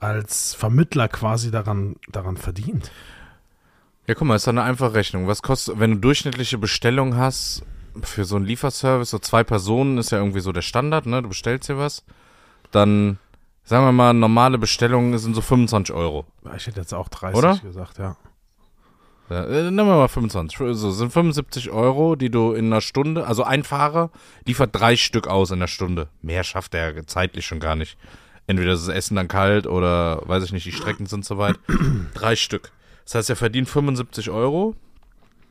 [0.00, 2.90] als Vermittler quasi daran, daran verdient.
[4.08, 5.28] Ja, guck mal, ist doch eine einfache Rechnung.
[5.28, 7.62] Was kostet, wenn du durchschnittliche Bestellung hast
[8.02, 11.22] für so einen Lieferservice, so zwei Personen ist ja irgendwie so der Standard, ne?
[11.22, 12.04] Du bestellst dir was,
[12.72, 13.18] dann
[13.62, 16.26] sagen wir mal, normale Bestellungen sind so 25 Euro.
[16.56, 17.58] Ich hätte jetzt auch 30 Oder?
[17.58, 18.16] gesagt, ja.
[19.30, 20.58] Ja, äh, nehmen wir mal 25.
[20.76, 24.10] So, sind 75 Euro, die du in einer Stunde, also ein Fahrer
[24.44, 26.08] liefert drei Stück aus in einer Stunde.
[26.20, 27.96] Mehr schafft er zeitlich schon gar nicht.
[28.48, 31.58] Entweder ist das Essen dann kalt oder, weiß ich nicht, die Strecken sind so weit.
[32.14, 32.72] drei Stück.
[33.04, 34.74] Das heißt, er verdient 75 Euro,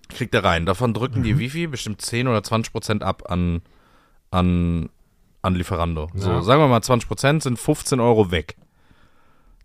[0.10, 0.65] kriegt er rein.
[0.65, 1.70] Davon drücken die wie viel?
[1.70, 3.62] Bestimmt 10 oder 20 Prozent ab an,
[4.32, 4.89] an,
[5.42, 6.10] an Lieferando.
[6.15, 6.42] So, Ja.
[6.42, 8.58] sagen wir mal 20 Prozent sind 15 Euro weg.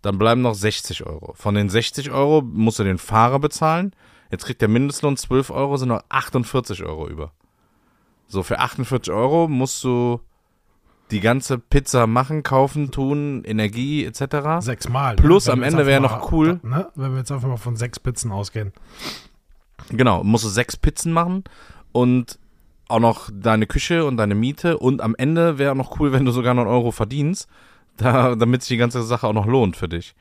[0.05, 1.33] Dann bleiben noch 60 Euro.
[1.33, 3.91] Von den 60 Euro musst du den Fahrer bezahlen.
[4.29, 7.31] Jetzt kriegt der Mindestlohn 12 Euro, sind noch 48 Euro über.
[8.27, 10.19] So, für 48 Euro musst du
[11.09, 14.59] die ganze Pizza machen, kaufen, tun, Energie etc.
[14.59, 15.15] Sechsmal.
[15.15, 16.59] Plus Wenn am Ende wäre noch cool.
[16.61, 16.87] Ne?
[16.93, 18.73] Wenn wir jetzt einfach mal von sechs Pizzen ausgehen.
[19.89, 21.45] Genau, musst du sechs Pizzen machen
[21.93, 22.37] und
[22.89, 24.77] auch noch deine Küche und deine Miete.
[24.77, 27.49] Und am Ende wäre noch cool, wenn du sogar noch einen Euro verdienst,
[27.97, 30.15] da, damit sich die ganze Sache auch noch lohnt für dich.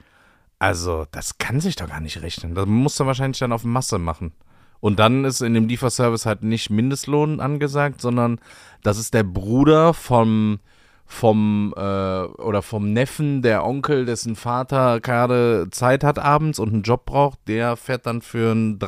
[0.58, 2.54] Also, das kann sich doch gar nicht rechnen.
[2.54, 4.32] Das musst du wahrscheinlich dann auf Masse machen.
[4.80, 8.38] Und dann ist in dem Lieferservice halt nicht Mindestlohn angesagt, sondern
[8.82, 10.60] das ist der Bruder vom,
[11.06, 11.80] vom äh,
[12.24, 17.38] oder vom Neffen, der Onkel, dessen Vater gerade Zeit hat abends und einen Job braucht,
[17.48, 18.78] der fährt dann für, ein,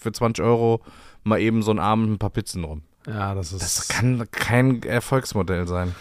[0.00, 0.82] für 20 Euro
[1.22, 2.82] mal eben so einen Abend ein paar Pizzen rum.
[3.06, 3.62] Ja, das ist.
[3.62, 5.94] Das kann kein Erfolgsmodell sein.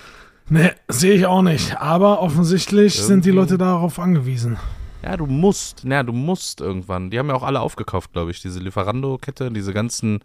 [0.49, 1.77] Nee, sehe ich auch nicht.
[1.79, 4.57] Aber offensichtlich sind die Irgendwie- Leute darauf angewiesen.
[5.03, 7.09] Ja, du musst, na, du musst irgendwann.
[7.09, 10.19] Die haben ja auch alle aufgekauft, glaube ich, diese Lieferando-Kette, diese ganzen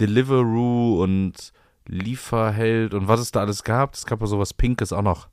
[0.00, 1.52] Deliveroo und
[1.86, 3.94] Lieferheld und was es da alles gab.
[3.94, 5.28] Es gab ja sowas Pinkes auch noch.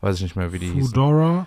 [0.00, 0.90] Weiß ich nicht mehr, wie die hießen.
[0.90, 1.46] Foodora.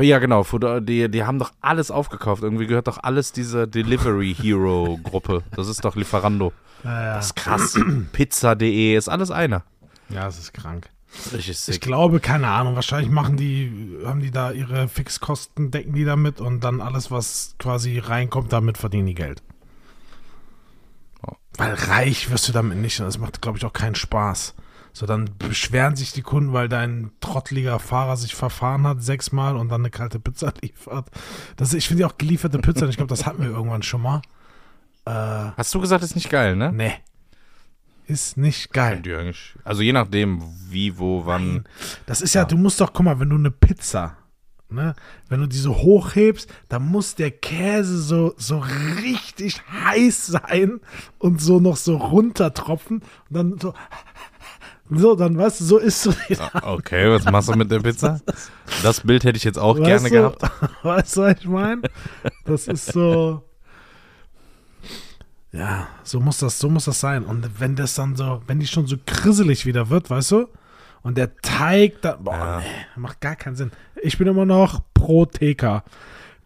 [0.00, 0.42] Ja, genau.
[0.42, 2.42] Foodora, Die, die haben doch alles aufgekauft.
[2.42, 5.44] Irgendwie gehört doch alles dieser Delivery Hero Gruppe.
[5.54, 6.52] Das ist doch Lieferando.
[6.82, 7.14] Ja, ja.
[7.16, 7.78] Das ist krass.
[8.12, 9.62] Pizza.de ist alles einer.
[10.08, 10.88] ja, es ist krank.
[11.68, 16.40] Ich glaube, keine Ahnung, wahrscheinlich machen die, haben die da ihre Fixkosten, decken die damit
[16.40, 19.42] und dann alles, was quasi reinkommt, damit verdienen die Geld.
[21.56, 24.54] Weil reich wirst du damit nicht und das macht, glaube ich, auch keinen Spaß.
[24.92, 29.68] So, dann beschweren sich die Kunden, weil dein trottliger Fahrer sich verfahren hat sechsmal und
[29.68, 31.10] dann eine kalte Pizza liefert.
[31.56, 34.22] Das, ich finde ja auch gelieferte Pizza, ich glaube, das hatten wir irgendwann schon mal.
[35.04, 35.10] Äh,
[35.56, 36.72] Hast du gesagt, ist nicht geil, ne?
[36.72, 36.94] nee.
[38.06, 39.02] Ist nicht geil.
[39.64, 41.64] Also je nachdem, wie, wo, wann.
[42.06, 44.16] Das ist ja, du musst doch, guck mal, wenn du eine Pizza,
[44.68, 44.94] ne,
[45.28, 48.62] wenn du die so hochhebst, dann muss der Käse so, so
[49.02, 50.80] richtig heiß sein
[51.18, 53.72] und so noch so runtertropfen und dann so,
[54.90, 57.80] so, dann weißt du, so ist du die Ah, Okay, was machst du mit der
[57.80, 58.20] Pizza?
[58.82, 60.42] Das Bild hätte ich jetzt auch weißt gerne du, gehabt.
[60.84, 61.82] Weißt du, was ich meine?
[62.44, 63.42] Das ist so,
[65.56, 67.24] Ja, so muss das, so muss das sein.
[67.24, 70.48] Und wenn das dann so, wenn die schon so krisselig wieder wird, weißt du?
[71.02, 72.58] Und der Teig dann, boah, Ja.
[72.58, 72.64] nee,
[73.00, 73.70] macht gar keinen Sinn.
[74.02, 75.82] Ich bin immer noch pro TK.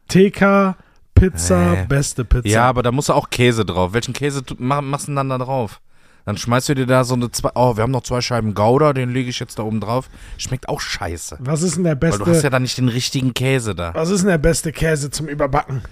[0.09, 0.75] TK,
[1.14, 1.87] Pizza, Nee.
[1.88, 2.49] beste Pizza.
[2.49, 3.92] Ja, aber da muss auch Käse drauf.
[3.92, 5.81] Welchen Käse machst du denn dann da drauf?
[6.25, 7.51] Dann schmeißt du dir da so eine zwei.
[7.55, 10.11] Oh, wir haben noch zwei Scheiben Gouda, den lege ich jetzt da oben draff.
[10.37, 11.38] Schmeckt auch scheiße.
[11.40, 13.94] Was ist denn der Weil beste, du hast ja dann nicht den richtigen Käse da.
[13.94, 15.83] was ist denn der beste Käse zum Überbacken?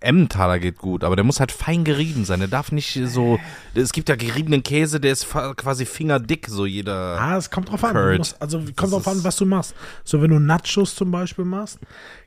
[0.00, 2.40] Emmentaler geht gut, aber der muss halt fein gerieben sein.
[2.40, 3.38] Der darf nicht so.
[3.74, 7.18] Es gibt ja geriebenen Käse, der ist quasi fingerdick, so jeder.
[7.20, 7.92] Ah, es kommt drauf an.
[7.92, 8.18] Curd.
[8.18, 9.74] musst, also kommt Das drauf an, was du machst.
[10.04, 11.78] So, wenn du Nachos zum Beispiel machst,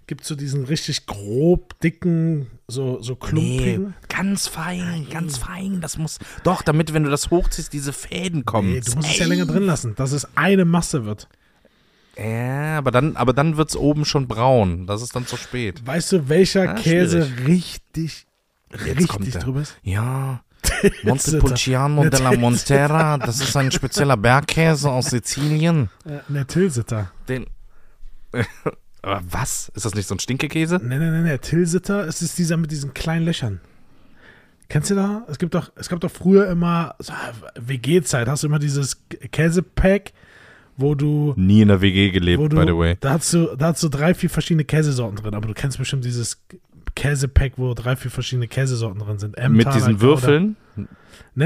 [0.08, 3.94] gibt es so diesen richtig grob, dicken, so, so Nee, klumpigen.
[4.10, 5.82] ganz fein, ganz fein.
[5.82, 6.20] Das muss.
[6.44, 8.72] Doch, damit, wenn du das hochziehst, diese Fäden kommen.
[8.72, 11.28] Nee, du musst es ja länger drin lassen, dass es eine Masse wird.
[12.18, 14.88] Ja, aber dann, aber dann wird es oben schon braun.
[14.88, 15.86] Das ist dann zu spät.
[15.86, 17.48] Weißt du, welcher Ah, Käse schwierig.
[17.48, 18.28] richtig,
[18.86, 19.78] Jetzt kommt richtig drüber ist?
[19.84, 20.42] Ja.
[21.04, 25.90] Montepulciano della Montera, das ist ein spezieller Bergkäse aus Sizilien.
[26.06, 27.12] Äh, ne, Tilsiter.
[27.30, 27.46] Den.
[29.02, 29.72] Aber was?
[29.76, 30.78] Ist das nicht so ein Stinkekäse?
[30.78, 33.62] Ne, ne, ne, ne, Tilsiter, es ist dieser mit diesen kleinen Löchern.
[34.70, 35.24] Kennst du da?
[35.30, 37.14] Es gibt doch, es gab doch früher immer, so,
[37.58, 38.98] WG-Zeit, hast du immer dieses
[39.32, 40.12] Käsepack,
[40.78, 42.96] wo du Nie in der WG gelebt, du, by the way.
[43.00, 46.06] Da hast, du, da hast du drei, vier verschiedene Käsesorten drin, aber du kennst bestimmt
[46.06, 46.42] dieses
[46.96, 49.32] Käsepack, wo drei, vier verschiedene Käsesorten drin sind.
[49.36, 50.02] Mit Emmentaler, diesen.
[50.02, 50.56] Würfeln?
[50.76, 50.88] Ne,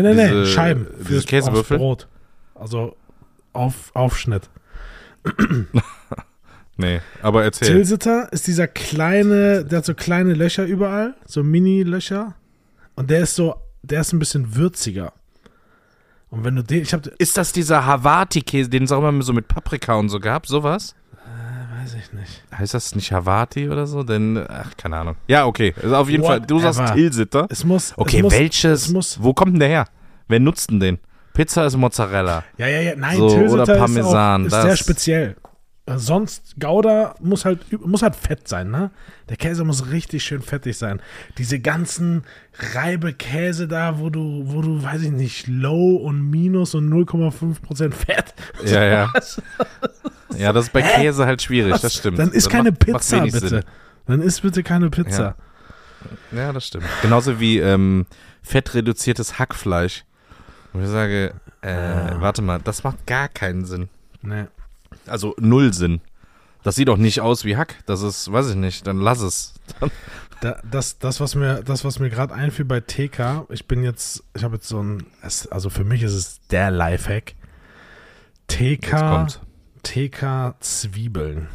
[0.03, 0.87] ne, ne, diese- Scheiben.
[1.03, 1.77] fürs- Käsewürfel?
[1.77, 2.07] Brot.
[2.55, 2.95] Also
[3.53, 4.49] auf, Aufschnitt.
[6.77, 7.67] Nee, aber erzähl.
[7.67, 12.33] Tilsiter ist dieser kleine, der hat so kleine Löcher überall, so Mini-Löcher.
[12.95, 15.13] Und der ist so, der ist ein bisschen würziger.
[16.31, 19.21] Und wenn du den, ich hab, äh, Ist das dieser Havati-Käse, den es auch immer
[19.21, 20.47] so mit Paprika und so gab?
[20.47, 20.95] Sowas?
[21.83, 22.43] weiß ich nicht.
[22.55, 24.03] Heißt das nicht Havati oder so?
[24.03, 25.15] Denn, ach, keine Ahnung.
[25.27, 25.73] Ja, okay.
[25.81, 26.95] Also auf jeden Fall, du sagst Whatever.
[26.95, 27.47] Tilsiter.
[27.49, 28.81] Es muss, Okay, es muss, welches?
[28.83, 29.85] Es muss, wo kommt denn der her?
[30.27, 30.99] Wer nutzt denn den?
[31.33, 32.43] Pizza ist Mozzarella.
[32.57, 35.35] ja, ja, ja, nein, So, Tilsiter oder Parmesan, ist, auch, ist das- sehr speziell.
[35.95, 38.91] Äh, Sonst, Gouda muss halt, muss halt fett sein, ne?
[39.29, 41.01] Der Käse muss richtig schön fettig sein.
[41.37, 42.23] Diese ganzen
[42.73, 48.33] Reibekäse da, wo du, wo du, weiß ich nicht, Low und Minus und 0,5% Fett.
[48.65, 49.13] Ja, ja.
[50.37, 52.19] Ja, das ist bei Käse halt schwierig, das stimmt.
[52.19, 53.47] Dann ist keine macht- macht Pizza, wenig bitte.
[53.49, 53.63] Sinn.
[54.07, 55.35] Dann ist bitte keine Pizza.
[56.31, 56.85] Ja, das stimmt.
[57.01, 58.05] Genauso wie ähm,
[58.41, 60.03] fettreduziertes Hackfleisch.
[60.73, 62.15] Und ich sage, äh, Ah.
[62.19, 63.89] warte mal, das macht gar keinen Sinn.
[64.21, 64.45] Nee.
[65.07, 66.01] Also null Sinn.
[66.63, 67.75] Das sieht doch nicht aus wie Hack.
[67.85, 69.53] Das ist, weiß ich nicht, dann lass es.
[70.41, 74.23] Da, das, das, was mir, das, was mir gerade einfiel bei TK, ich bin jetzt,
[74.35, 77.35] ich habe jetzt so ein, es, also für mich ist es der Lifehack.
[78.47, 79.27] TK.
[79.83, 81.47] TK Zwiebeln.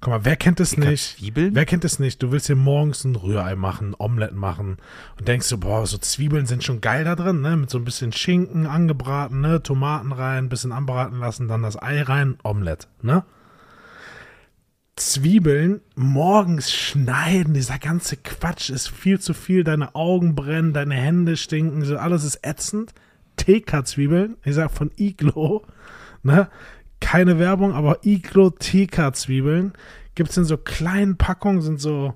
[0.00, 1.18] Guck mal, wer kennt es nicht?
[1.18, 1.54] Zwiebeln?
[1.54, 2.22] Wer kennt es nicht?
[2.22, 4.78] Du willst dir morgens ein Rührei machen, ein Omelett machen
[5.18, 7.54] und denkst so, boah, so Zwiebeln sind schon geil da drin, ne?
[7.56, 9.62] Mit so ein bisschen Schinken angebraten, ne?
[9.62, 13.24] Tomaten rein, bisschen anbraten lassen, dann das Ei rein, Omelett, ne?
[14.96, 21.36] Zwiebeln morgens schneiden, dieser ganze Quatsch ist viel zu viel, deine Augen brennen, deine Hände
[21.36, 22.94] stinken, so alles ist ätzend.
[23.36, 25.64] TK-Zwiebeln, ich sag von Iglo,
[26.22, 26.48] ne?
[27.00, 29.72] Keine Werbung, aber Iglo TK-Zwiebeln
[30.14, 32.14] gibt's in so kleinen Packungen, sind so,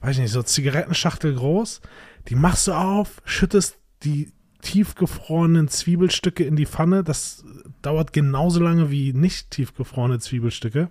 [0.00, 1.80] weiß ich nicht, so Zigarettenschachtel groß.
[2.28, 7.04] Die machst du auf, schüttest die tiefgefrorenen Zwiebelstücke in die Pfanne.
[7.04, 7.44] Das
[7.82, 10.88] dauert genauso lange wie nicht tiefgefrorene Zwiebelstücke.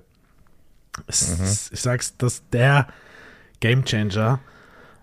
[1.07, 2.87] Es, ist- Ich sag's, das ist der
[3.59, 4.39] Gamechanger,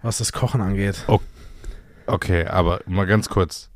[0.02, 1.04] was das Kochen angeht.
[2.06, 3.69] Okay, aber mal ganz kurz.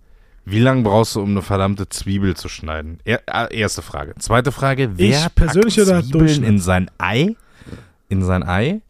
[0.44, 2.98] Wie lange brauchst du, um eine verdammte Zwiebel zu schneiden?
[3.04, 4.14] Er, äh, erste Frage.
[4.18, 7.36] Zweite Frage, wer Ich persönlich packt Zwiebeln in sein Ei?
[8.08, 8.80] In sein Ei?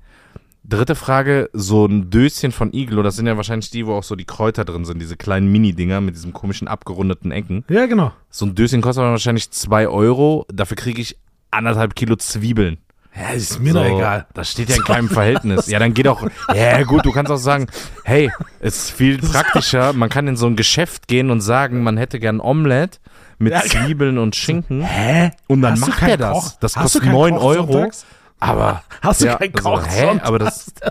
[0.67, 4.17] Dritte Frage, so ein Döschen von Iglo, das sind ja wahrscheinlich die, wo auch so
[4.17, 7.64] die Kräuter drin sind, diese kleinen Mini-Dinger mit diesem komischen abgerundeten Ecken.
[7.69, 8.12] Ja, genau.
[8.31, 11.19] So ein Döschen kostet aber wahrscheinlich 2 Euro, dafür kriege ich
[11.51, 12.79] anderthalb Kilo Zwiebeln.
[13.16, 14.27] Ja, ist mir So, doch egal.
[14.35, 15.66] Das steht ja in keinem Verhältnis.
[15.68, 16.27] Ja, dann geht auch.
[16.55, 17.66] Ja, gut, du kannst auch sagen,
[18.05, 19.92] hey, es ist viel praktischer.
[19.92, 22.98] Man kann in so ein Geschäft gehen und sagen, man hätte gern Omelette
[23.38, 24.83] mit Ja, Zwiebeln und Schinken.
[24.83, 25.31] Hä?
[25.46, 26.33] Und dann Hast macht er das.
[26.33, 26.53] Koch?
[26.61, 27.72] Das Hast kostet du keinen 9 Koch Euro.
[27.72, 28.07] sonntags?
[28.40, 28.83] Aber.
[29.00, 30.20] Hast du ja, keinen also, Koch Hä?
[30.22, 30.72] Aber das.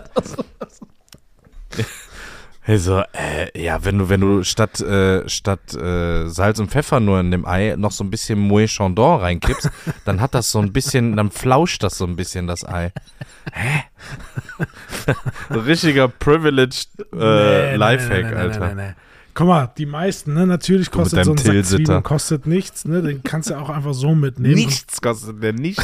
[2.66, 7.20] Also, äh, ja, wenn du, wenn du statt, äh, statt äh, Salz und Pfeffer nur
[7.20, 9.70] in dem Ei noch so ein bisschen Moët Chandon reinkippst,
[10.06, 12.90] dann hat das so ein bisschen, dann flauscht das so ein bisschen, das Ei.
[13.52, 13.84] Hä?
[15.54, 18.68] Richtiger privileged äh, Nee, Lifehack, nee, nee, Alter.
[18.68, 18.94] Nee, nee, nee.
[19.34, 21.64] Guck mal, die meisten, ne, natürlich kostet so ein Sack.
[21.64, 24.54] Zwiebeln kostet nichts, ne, den kannst du auch einfach so mitnehmen.
[24.54, 25.82] Nichts kostet der nichts.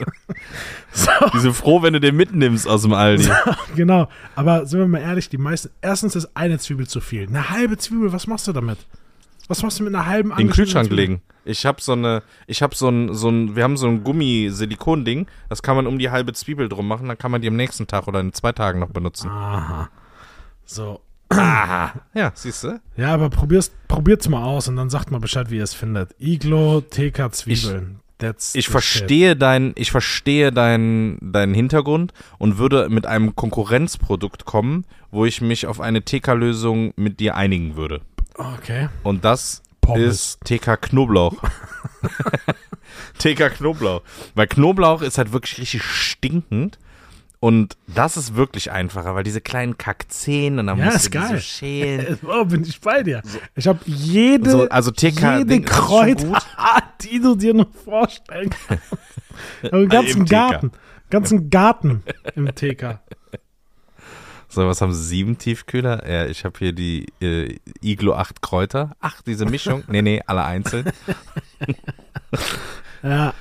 [0.92, 1.10] so.
[1.34, 3.24] Die sind froh, wenn du den mitnimmst aus dem Aldi.
[3.24, 3.32] So,
[3.76, 4.08] genau.
[4.34, 5.68] Aber sind wir mal ehrlich, die meisten.
[5.82, 7.28] Erstens ist eine Zwiebel zu viel.
[7.28, 8.78] Eine halbe Zwiebel, was machst du damit?
[9.48, 11.20] Was machst du mit einer halben In den Kühlschrank legen.
[11.44, 15.26] Ich habe so eine, ich habe so ein, so ein, wir haben so ein Gummi-Silikon-Ding,
[15.48, 17.86] das kann man um die halbe Zwiebel drum machen, dann kann man die am nächsten
[17.86, 19.28] Tag oder in zwei Tagen noch benutzen.
[19.28, 19.90] Aha.
[20.64, 21.00] So.
[21.30, 21.94] Aha.
[22.14, 22.80] Ja, siehst du?
[22.96, 26.14] Ja, aber probier's, probiert's mal aus und dann sagt mal Bescheid, wie ihr es findet.
[26.18, 28.00] Iglo TK Zwiebeln.
[28.18, 34.84] That's ich verstehe dein, ich verstehe deinen dein Hintergrund und würde mit einem Konkurrenzprodukt kommen,
[35.10, 38.02] wo ich mich auf eine TK-Lösung mit dir einigen würde.
[38.34, 38.88] Okay.
[39.04, 40.36] Und das Pommes.
[40.36, 41.36] ist TK Knoblauch.
[43.18, 44.02] TK Knoblauch.
[44.34, 46.78] Weil Knoblauch ist halt wirklich richtig stinkend.
[47.42, 51.28] Und das ist wirklich einfacher, weil diese kleinen Kakzehen und dann ja, musst du geil.
[51.30, 52.18] so schälen.
[52.28, 53.22] oh, bin ich bei dir.
[53.56, 56.38] Ich habe jede, so, also TK jede Kräuter,
[57.00, 59.72] die du dir noch vorstellen kannst.
[59.72, 60.72] einen ganzen Garten.
[61.08, 62.02] Ganzen Garten
[62.36, 63.00] im TK.
[64.48, 65.02] So, was haben sie?
[65.02, 66.08] Sieben Tiefkühler?
[66.08, 68.96] Ja, ich habe hier die äh, Iglo 8 Kräuter.
[69.00, 69.82] Ach, diese Mischung.
[69.88, 70.92] nee, nee, alle einzeln.
[73.02, 73.32] ja.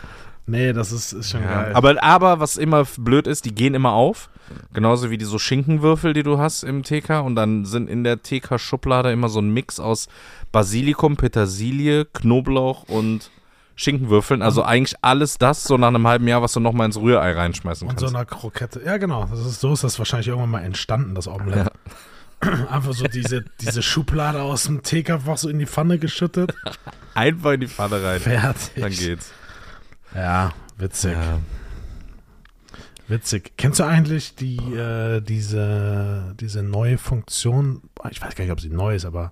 [0.49, 1.63] Nee, das ist, ist schon ja.
[1.63, 1.73] geil.
[1.73, 4.29] Aber, aber was immer blöd ist, die gehen immer auf.
[4.73, 7.21] Genauso wie die so Schinkenwürfel, die du hast im TK.
[7.23, 10.07] Und dann sind in der TK-Schublade immer so ein Mix aus
[10.51, 13.29] Basilikum, Petersilie, Knoblauch und
[13.75, 14.41] Schinkenwürfeln.
[14.41, 17.88] Also eigentlich alles das, so nach einem halben Jahr, was du nochmal ins Rührei reinschmeißen
[17.88, 18.03] kannst.
[18.03, 18.81] Und so eine Krokette.
[18.83, 19.25] Ja, genau.
[19.25, 21.71] Das ist, so ist das wahrscheinlich irgendwann mal entstanden, das Omelette.
[22.43, 22.67] Ja.
[22.71, 26.55] Einfach so diese, diese Schublade aus dem TK einfach so in die Pfanne geschüttet.
[27.13, 28.21] Einfach in die Pfanne rein.
[28.21, 28.81] Fertig.
[28.81, 29.33] Dann geht's.
[30.15, 31.13] Ja, witzig.
[31.13, 31.39] Ja.
[33.07, 33.53] Witzig.
[33.57, 37.81] Kennst du eigentlich die, äh, diese, diese neue Funktion?
[38.11, 39.31] Ich weiß gar nicht, ob sie neu ist, aber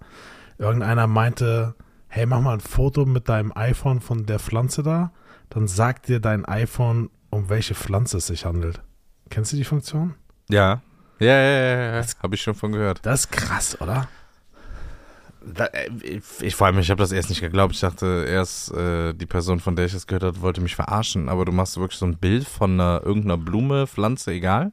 [0.58, 1.76] irgendeiner meinte,
[2.08, 5.12] hey, mach mal ein Foto mit deinem iPhone von der Pflanze da,
[5.50, 8.82] dann sagt dir dein iPhone, um welche Pflanze es sich handelt.
[9.30, 10.16] Kennst du die Funktion?
[10.50, 10.82] Ja.
[11.20, 12.06] Ja, ja, ja, ja.
[12.22, 13.06] Habe ich schon von gehört.
[13.06, 14.08] Das ist krass, oder?
[15.54, 15.90] Da, äh,
[16.42, 17.74] ich, vor allem, ich habe das erst nicht geglaubt.
[17.74, 21.30] Ich dachte erst, äh, die Person, von der ich das gehört habe, wollte mich verarschen.
[21.30, 24.72] Aber du machst wirklich so ein Bild von einer, irgendeiner Blume, Pflanze, egal.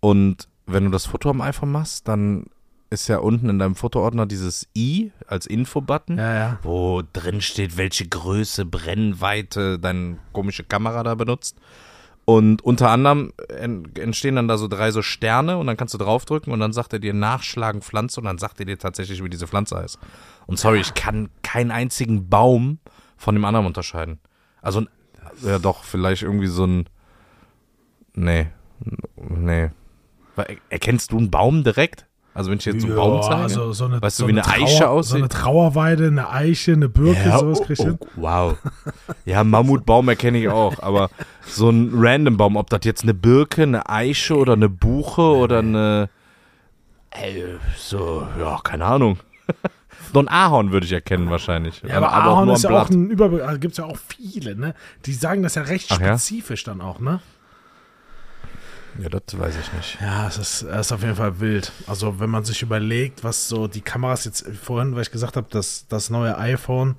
[0.00, 2.46] Und wenn du das Foto am iPhone machst, dann
[2.90, 6.58] ist ja unten in deinem Fotoordner dieses i als Info-Button, ja, ja.
[6.62, 11.58] wo drin steht, welche Größe, Brennweite deine komische Kamera da benutzt.
[12.28, 13.32] Und unter anderem
[13.94, 16.92] entstehen dann da so drei so Sterne und dann kannst du draufdrücken und dann sagt
[16.92, 19.98] er dir nachschlagen Pflanze und dann sagt er dir tatsächlich, wie diese Pflanze heißt.
[20.46, 22.80] Und sorry, ich kann keinen einzigen Baum
[23.16, 24.20] von dem anderen unterscheiden.
[24.60, 24.84] Also,
[25.40, 26.90] ja doch, vielleicht irgendwie so ein.
[28.12, 28.48] Nee.
[29.16, 29.70] Nee.
[30.68, 32.07] Erkennst du einen Baum direkt?
[32.38, 34.28] Also wenn ich jetzt so einen ja, Baum zeige, also so eine, weißt so du,
[34.28, 35.10] wie eine, Trauer, Eiche aussieht?
[35.10, 38.56] So eine Trauerweide, eine Eiche, eine Birke, ja, sowas kriegst oh, oh, Wow.
[39.24, 41.10] Ja, Mammutbaum erkenne ich auch, aber
[41.44, 45.58] so ein random Baum, ob das jetzt eine Birke, eine Eiche oder eine Buche oder
[45.58, 46.10] eine,
[47.10, 47.44] ey,
[47.76, 49.18] so, ja, keine Ahnung.
[50.12, 51.82] So ein Ahorn würde ich erkennen wahrscheinlich.
[51.86, 54.56] Ja, aber, aber Ahorn ist ja auch ein Überbegriff, also gibt es ja auch viele,
[54.56, 54.74] ne?
[55.04, 56.72] Die sagen das ja recht Ach, spezifisch ja?
[56.72, 57.20] dann auch, ne?
[58.98, 59.98] Ja, das weiß ich nicht.
[60.00, 61.72] Ja, es ist, es ist auf jeden Fall wild.
[61.86, 65.46] Also, wenn man sich überlegt, was so die Kameras jetzt vorhin, weil ich gesagt habe,
[65.50, 66.96] dass das neue iPhone,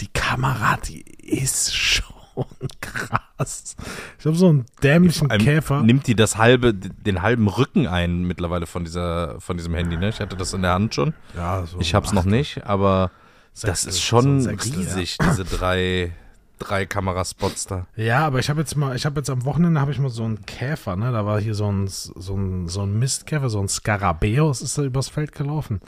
[0.00, 2.04] die Kamera, die ist schon
[2.80, 3.76] krass.
[4.18, 5.82] Ich habe so einen dämlichen Käfer.
[5.82, 10.08] Nimmt die das halbe, den halben Rücken ein mittlerweile von dieser, von diesem Handy, ne?
[10.08, 11.14] Ich hatte das in der Hand schon.
[11.36, 11.78] Ja, so.
[11.78, 13.10] Ich habe es noch nicht, aber
[13.52, 15.30] Sechstel, das ist schon so Sechstel, riesig, ja.
[15.30, 16.12] diese drei
[16.58, 17.86] drei Kameraspots da.
[17.96, 20.24] Ja, aber ich habe jetzt mal, ich habe jetzt am Wochenende habe ich mal so
[20.24, 21.12] einen Käfer, ne?
[21.12, 24.82] Da war hier so ein, so ein, so ein Mistkäfer, so ein Skarabäus ist da
[24.82, 25.80] übers Feld gelaufen.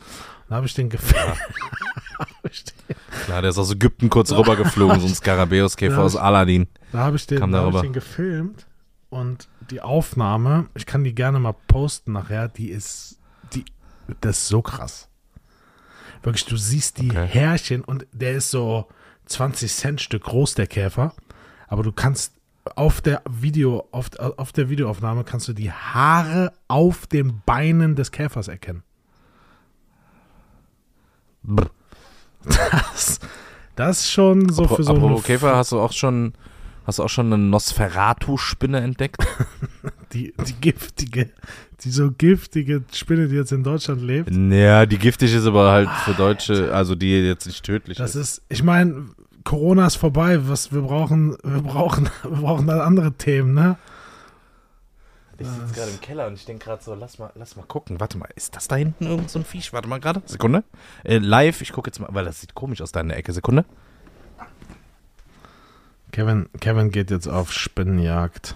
[0.48, 1.38] Da habe ich den gefilmt.
[3.24, 6.68] Klar, der ist aus Ägypten kurz rübergeflogen, so ein Skarabäus-Käfer aus Aladdin.
[6.92, 8.66] Da habe ich, den, da hab ich den gefilmt
[9.10, 13.18] und die Aufnahme, ich kann die gerne mal posten nachher, die ist,
[13.52, 13.64] die,
[14.20, 15.08] das ist so krass.
[16.22, 17.26] Wirklich, du siehst die okay.
[17.26, 18.88] Härchen und der ist so,
[19.26, 21.14] 20 Cent Stück groß, der Käfer.
[21.68, 22.32] Aber du kannst
[22.74, 28.10] auf der Video, auf, auf der Videoaufnahme kannst du die Haare auf den Beinen des
[28.10, 28.82] Käfers erkennen.
[32.44, 33.20] Das,
[33.76, 36.32] das ist schon so Apro für so einen Käfer hast du auch schon
[36.86, 39.18] hast du auch schon eine Nosferatu-Spinne entdeckt?
[40.12, 41.30] die, die giftige,
[41.80, 44.30] die so giftige Spinne, die jetzt in Deutschland lebt.
[44.30, 48.16] Ja, die giftig ist aber halt für Deutsche, also die jetzt nicht tödlich das ist.
[48.16, 49.06] Das ist, ich meine,
[49.44, 53.78] Corona ist vorbei, was wir brauchen, wir brauchen, wir brauchen dann andere Themen, ne?
[55.38, 58.00] Ich sitze gerade im Keller und ich denke gerade so, lass mal, lass mal gucken.
[58.00, 59.72] Warte mal, ist das da hinten irgend so ein Viech?
[59.74, 60.22] Warte mal gerade.
[60.24, 60.64] Sekunde.
[61.04, 63.34] Äh, live, ich gucke jetzt mal, weil das sieht komisch aus deiner Ecke.
[63.34, 63.66] Sekunde.
[66.12, 68.54] Kevin, Kevin geht jetzt auf Spinnenjagd.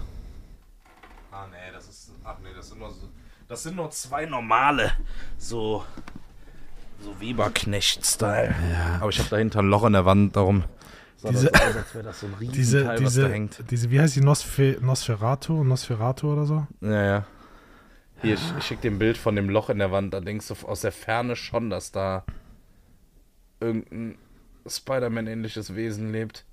[1.31, 2.13] Ah, nee, das ist.
[2.25, 3.09] Ach nee, das sind nur so.
[3.51, 4.93] Das sind nur zwei normale.
[5.37, 5.85] So.
[7.03, 8.55] So Weberknecht-Style.
[8.73, 8.99] Ja.
[9.01, 10.65] Aber ich habe dahinter ein Loch in der Wand, darum.
[11.29, 13.71] Diese- das aus, als wäre das so ein Riesenteil, Diese, was diese, da hängt.
[13.71, 15.65] diese, wie heißt die Nosfe, Nosferatu?
[15.65, 16.67] Nosferatu oder so?
[16.81, 17.27] Ja, ja.
[18.23, 20.15] Hier, ich, ich schicke dir ein Bild von dem Loch in der Wand.
[20.15, 22.25] Da denkst du aus der Ferne schon, dass da
[23.61, 24.17] irgendein
[24.67, 26.45] Spider-Man-ähnliches Wesen lebt.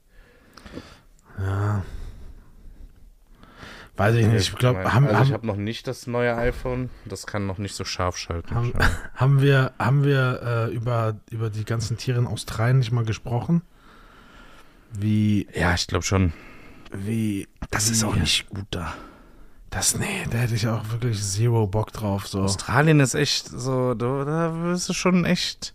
[1.37, 1.83] Ja.
[3.97, 4.49] Weiß ich nicht.
[4.49, 6.89] Ich glaube, haben, also ich habe noch nicht das neue iPhone.
[7.05, 8.53] Das kann noch nicht so scharf schalten.
[8.53, 8.73] haben,
[9.15, 13.63] haben wir, haben wir äh, über, über die ganzen Tiere in Australien nicht mal gesprochen?
[14.91, 16.31] Wie, Ja, ich glaube schon.
[16.93, 18.93] wie, Das ist auch nicht gut da.
[19.69, 22.41] das, nee, da hätte ich auch wirklich zero Bock drauf, so.
[22.41, 25.73] Australien ist echt so, da, da wirst du schon echt.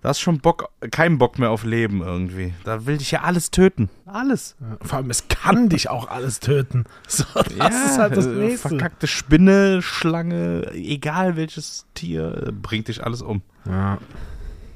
[0.00, 2.54] Da hast schon Bock, keinen Bock mehr auf Leben irgendwie.
[2.62, 3.90] Da will dich ja alles töten.
[4.06, 4.54] Alles.
[4.60, 6.84] Ja, Vor allem, es kann dich auch alles töten.
[7.08, 8.68] So, das ist halt das äh, Nächste.
[8.68, 13.42] Verkackte Spinne, Schlange, egal welches Tier, äh, bringt dich alles um.
[13.66, 13.98] Ja.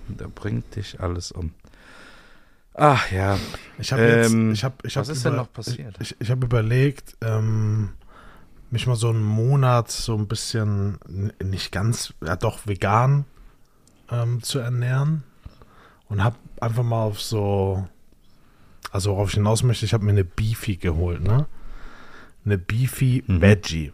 [0.08, 1.52] Da bringt dich alles um.
[2.74, 3.38] Ach ja.
[3.78, 5.94] Ich habe jetzt, Ähm, ich habe, ich was habe ist denn noch passiert?
[6.00, 7.90] Ich, ich habe überlegt, ähm,
[8.70, 10.98] mich mal so einen Monat so ein bisschen
[11.42, 13.24] nicht ganz, ja doch vegan
[14.12, 15.22] ähm, zu ernähren
[16.08, 17.86] und habe einfach mal auf so,
[18.90, 21.46] also worauf ich hinaus möchte, ich habe mir eine Beefy geholt, ne?
[22.44, 23.40] Eine Beefy Mhm.
[23.40, 23.92] Veggie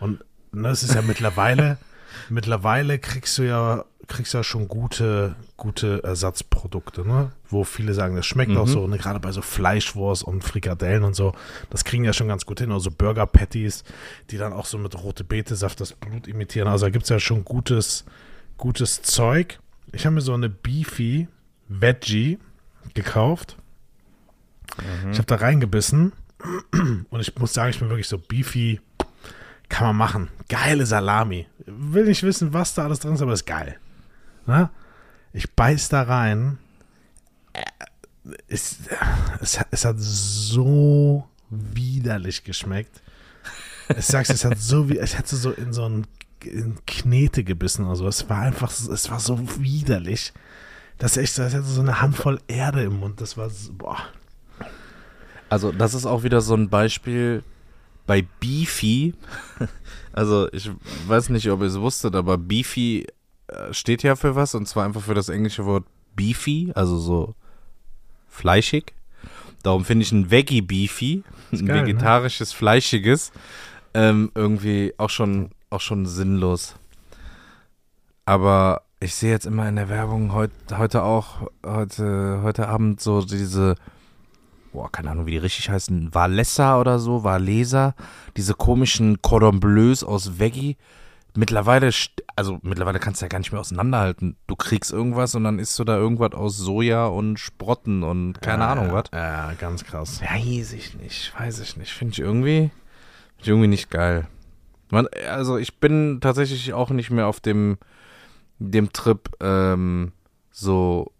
[0.00, 1.78] und ne, es ist ja mittlerweile,
[2.28, 7.30] mittlerweile kriegst du ja kriegst ja schon gute, gute Ersatzprodukte, ne?
[7.48, 8.70] Wo viele sagen, das schmeckt auch Mhm.
[8.70, 8.98] so, ne?
[8.98, 11.32] gerade bei so Fleischwurst und Frikadellen und so,
[11.70, 12.72] das kriegen ja schon ganz gut hin.
[12.72, 13.84] Also Burger Patties,
[14.30, 16.66] die dann auch so mit rote Betesaft das Blut imitieren.
[16.66, 18.04] Also da gibt es ja schon gutes,
[18.60, 19.58] gutes Zeug.
[19.92, 21.26] Ich habe mir so eine Beefy
[21.68, 22.38] Veggie
[22.94, 23.56] gekauft.
[25.10, 26.12] Ich habe da reingebissen
[27.10, 28.80] und ich muss sagen, ich bin wirklich so Beefy
[29.68, 30.28] kann man machen.
[30.48, 31.46] Geile Salami.
[31.66, 33.78] Will nicht wissen, was da alles drin ist, aber ist geil.
[34.46, 34.70] Na?
[35.32, 36.58] Ich beiß da rein.
[37.52, 37.62] Äh,
[38.48, 38.78] Es,
[39.40, 43.00] es, hat- es hat so widerlich geschmeckt.
[43.96, 46.06] Ich sag's, es hat so wie, es hätte so in so ein
[46.44, 48.06] in Knete gebissen oder so.
[48.08, 50.32] Es war einfach, so- es war so widerlich.
[50.98, 53.20] Das ist echt, das hätte so eine Handvoll Erde im Mund.
[53.20, 53.98] Das war, so, boah.
[55.48, 57.42] Also, das ist auch wieder so ein Beispiel
[58.06, 59.14] bei Beefy.
[60.12, 60.68] Also, ich
[61.06, 63.06] weiß nicht, ob ihr es wusstet, aber Beefy
[63.46, 65.84] äh, steht ja für was und zwar einfach für das englische Wort
[66.16, 67.36] Beefy, also so
[68.28, 68.92] fleischig.
[69.62, 71.22] Darum finde ich ein Veggie Beefy,
[71.52, 71.86] ein geil, ne?
[71.86, 73.30] vegetarisches, fleischiges,
[73.94, 76.76] ähm, irgendwie auch schon, auch schon sinnlos.
[78.26, 83.22] Aber ich sehe jetzt immer in der Werbung heut, heute auch, heute, heute Abend so
[83.22, 83.74] diese,
[84.72, 87.94] boah, keine Ahnung, wie die richtig heißen, Valessa oder so, Valesa,
[88.36, 90.76] diese komischen Cordon Bleus aus Veggie.
[91.36, 91.90] Mittlerweile,
[92.34, 94.36] also mittlerweile kannst du ja gar nicht mehr auseinanderhalten.
[94.48, 98.64] Du kriegst irgendwas und dann isst du da irgendwas aus Soja und Sprotten und keine
[98.64, 99.04] Ja, Ahnung ja, was.
[99.12, 100.20] Ja, ganz krass.
[100.20, 101.92] Weiß ich nicht, weiß ich nicht.
[101.92, 102.70] Finde ich irgendwie,
[103.36, 104.26] find ich irgendwie nicht geil.
[104.90, 107.78] Man, also ich bin tatsächlich auch nicht mehr auf dem,
[108.58, 110.12] dem Trip, ähm,
[110.50, 111.12] so,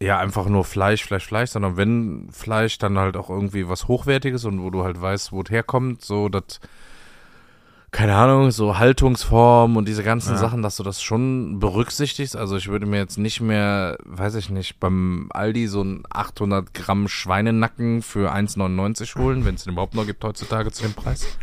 [0.00, 4.44] ja, einfach nur Fleisch, Fleisch, Fleisch, sondern wenn Fleisch, dann halt auch irgendwie was Hochwertiges
[4.44, 6.60] und wo du halt weißt, wo es herkommt, so, das,
[7.94, 10.38] keine Ahnung, so Haltungsform und diese ganzen Ja.
[10.38, 12.34] Sachen, dass du das schon berücksichtigst.
[12.36, 16.74] Also ich würde mir jetzt nicht mehr, weiß ich nicht, beim Aldi so ein 800
[16.74, 21.38] Gramm Schweinenacken für 1,99 holen, wenn es den überhaupt noch gibt heutzutage zu dem Preis.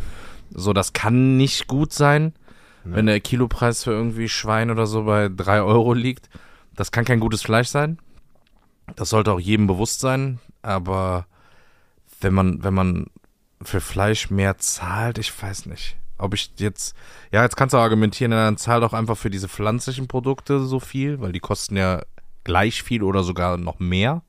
[0.53, 2.33] So, das kann nicht gut sein,
[2.83, 6.29] wenn der Kilopreis für irgendwie Schwein oder so bei 3 Euro liegt.
[6.75, 7.99] Das kann kein gutes Fleisch sein.
[8.95, 11.27] Das sollte auch jedem bewusst sein, aber
[12.19, 13.07] wenn man, wenn man
[13.61, 15.95] für Fleisch mehr zahlt, ich weiß nicht.
[16.17, 16.95] Ob ich jetzt,
[17.31, 20.79] ja, jetzt kannst du argumentieren, ja, dann zahl doch einfach für diese pflanzlichen Produkte so
[20.79, 22.01] viel, weil die kosten ja
[22.43, 24.23] gleich viel oder sogar noch mehr.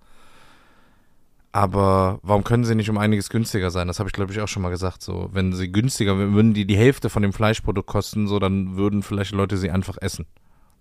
[1.52, 3.86] Aber warum können sie nicht um einiges günstiger sein?
[3.86, 5.02] Das habe ich, glaube ich, auch schon mal gesagt.
[5.02, 9.02] So, wenn sie günstiger, würden die die Hälfte von dem Fleischprodukt kosten, so, dann würden
[9.02, 10.24] vielleicht Leute sie einfach essen.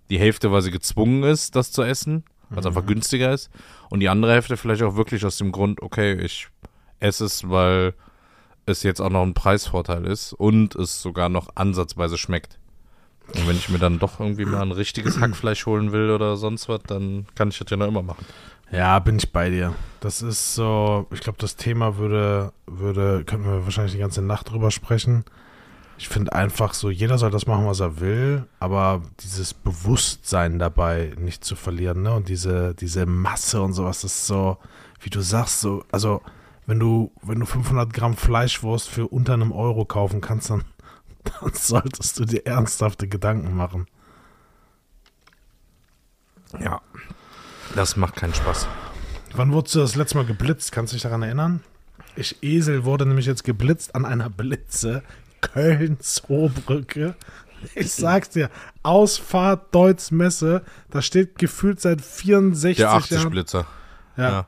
[0.09, 3.49] Die Hälfte, weil sie gezwungen ist, das zu essen, weil es einfach günstiger ist.
[3.89, 6.47] Und die andere Hälfte vielleicht auch wirklich aus dem Grund, okay, ich
[7.01, 7.93] esse es, weil
[8.65, 12.59] es jetzt auch noch ein Preisvorteil ist und es sogar noch ansatzweise schmeckt.
[13.35, 16.69] Und wenn ich mir dann doch irgendwie mal ein richtiges Hackfleisch holen will oder sonst
[16.69, 18.25] was, dann kann ich das ja noch immer machen.
[18.71, 19.73] Ja, bin ich bei dir.
[19.99, 24.49] Das ist so, ich glaube, das Thema würde, würde, könnten wir wahrscheinlich die ganze Nacht
[24.49, 25.25] drüber sprechen.
[25.97, 31.13] Ich finde einfach so, jeder soll das machen, was er will, aber dieses Bewusstsein dabei
[31.19, 32.13] nicht zu verlieren, ne?
[32.13, 34.57] Und diese, diese Masse und sowas, das ist so,
[35.01, 36.21] wie du sagst, so, also
[36.65, 40.63] wenn du, wenn du 500 Gramm Fleischwurst für unter einem Euro kaufen kannst, dann,
[41.41, 43.85] dann solltest du dir ernsthafte Gedanken machen.
[46.59, 46.81] Ja.
[47.75, 48.67] Das macht keinen Spaß.
[49.33, 50.71] Wann wurdest du das letzte Mal geblitzt?
[50.71, 51.63] Kannst du dich daran erinnern?
[52.15, 55.03] Ich Esel wurde nämlich jetzt geblitzt an einer Blitze.
[55.41, 57.15] Köln-Zoobrücke.
[57.75, 58.49] Ich sag's dir,
[58.83, 63.29] Ausfahrt Deutz Messe, da steht gefühlt seit 64 Der 80 Jahren.
[63.29, 63.65] Blitzer.
[64.17, 64.47] Ja, Ja.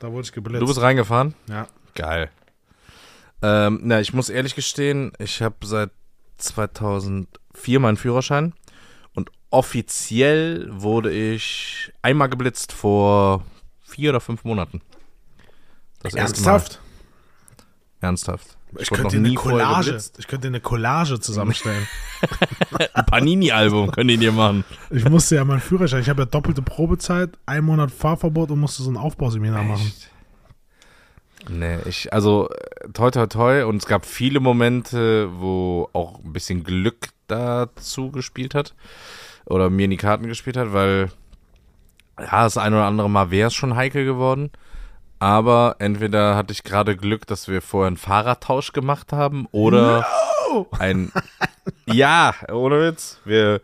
[0.00, 0.62] da wurde ich geblitzt.
[0.62, 1.34] Du bist reingefahren?
[1.48, 1.66] ja.
[1.94, 2.28] Geil.
[3.40, 5.90] Ähm, na, ich muss ehrlich gestehen, ich habe seit
[6.38, 8.52] 2004 meinen Führerschein
[9.50, 13.44] offiziell wurde ich einmal geblitzt vor
[13.82, 14.82] vier oder fünf Monaten.
[16.02, 16.14] Das.
[16.14, 16.80] Ernsthaft?
[18.00, 18.56] Ernsthaft.
[18.78, 21.86] Ich, wurde könnte dir eine Collage, ich könnte eine Collage zusammenstellen.
[22.94, 24.64] Ein Panini-Album können die dir machen.
[24.90, 28.82] ich musste ja meinen Führerschein, ich habe ja doppelte Probezeit, ein Monat Fahrverbot und musste
[28.82, 29.92] so ein Aufbauseminar machen.
[31.48, 36.32] Nee, ich, also äh, toi toi toi und es gab viele Momente, wo auch ein
[36.32, 38.74] bisschen Glück dazu gespielt hat
[39.46, 41.10] oder mir in die Karten gespielt hat, weil
[42.18, 44.50] ja, das ein oder andere Mal wäre es schon heikel geworden,
[45.18, 50.06] aber entweder hatte ich gerade Glück, dass wir vorher einen Fahrradtausch gemacht haben oder
[50.78, 51.12] ein
[51.86, 53.60] Ja, ohne Witz, wir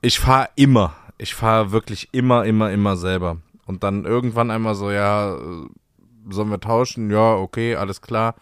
[0.00, 4.90] ich fahre immer, ich fahre wirklich immer immer immer selber und dann irgendwann einmal so
[4.90, 5.36] ja,
[6.28, 7.10] sollen wir tauschen?
[7.10, 8.34] Ja, okay, alles klar.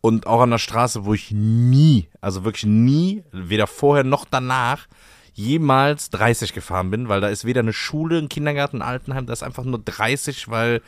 [0.00, 4.86] Und auch an der Straße, wo ich nie, also wirklich nie, weder vorher noch danach,
[5.34, 9.32] jemals 30 gefahren bin, weil da ist weder eine Schule, ein Kindergarten, ein Altenheim, da
[9.32, 10.82] ist einfach nur 30, weil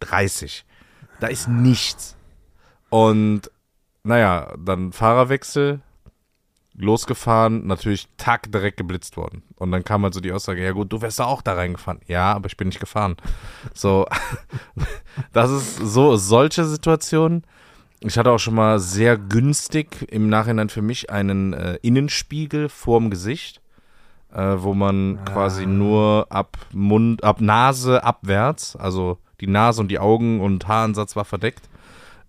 [0.00, 0.64] 30.
[1.20, 2.16] Da ist nichts.
[2.90, 3.50] Und
[4.04, 5.80] naja, dann Fahrerwechsel,
[6.74, 9.42] losgefahren, natürlich Tag direkt geblitzt worden.
[9.56, 12.00] Und dann kam halt so die Aussage, ja gut, du wärst da auch da reingefahren.
[12.06, 13.16] Ja, aber ich bin nicht gefahren.
[13.74, 14.06] So,
[15.32, 17.44] das ist so, solche Situationen.
[18.00, 23.10] Ich hatte auch schon mal sehr günstig im Nachhinein für mich einen äh, Innenspiegel vorm
[23.10, 23.60] Gesicht,
[24.32, 29.98] äh, wo man quasi nur ab Mund, ab Nase abwärts, also die Nase und die
[29.98, 31.68] Augen und Haaransatz war verdeckt,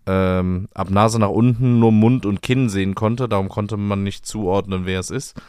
[0.08, 3.30] ähm, ab Nase nach unten nur Mund und Kinn sehen konnte.
[3.30, 5.40] Darum konnte man nicht zuordnen, wer es ist.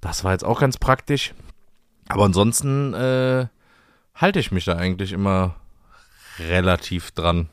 [0.00, 1.34] Das war jetzt auch ganz praktisch.
[2.08, 3.46] Aber ansonsten äh,
[4.14, 5.54] halte ich mich da eigentlich immer
[6.40, 7.48] relativ dran.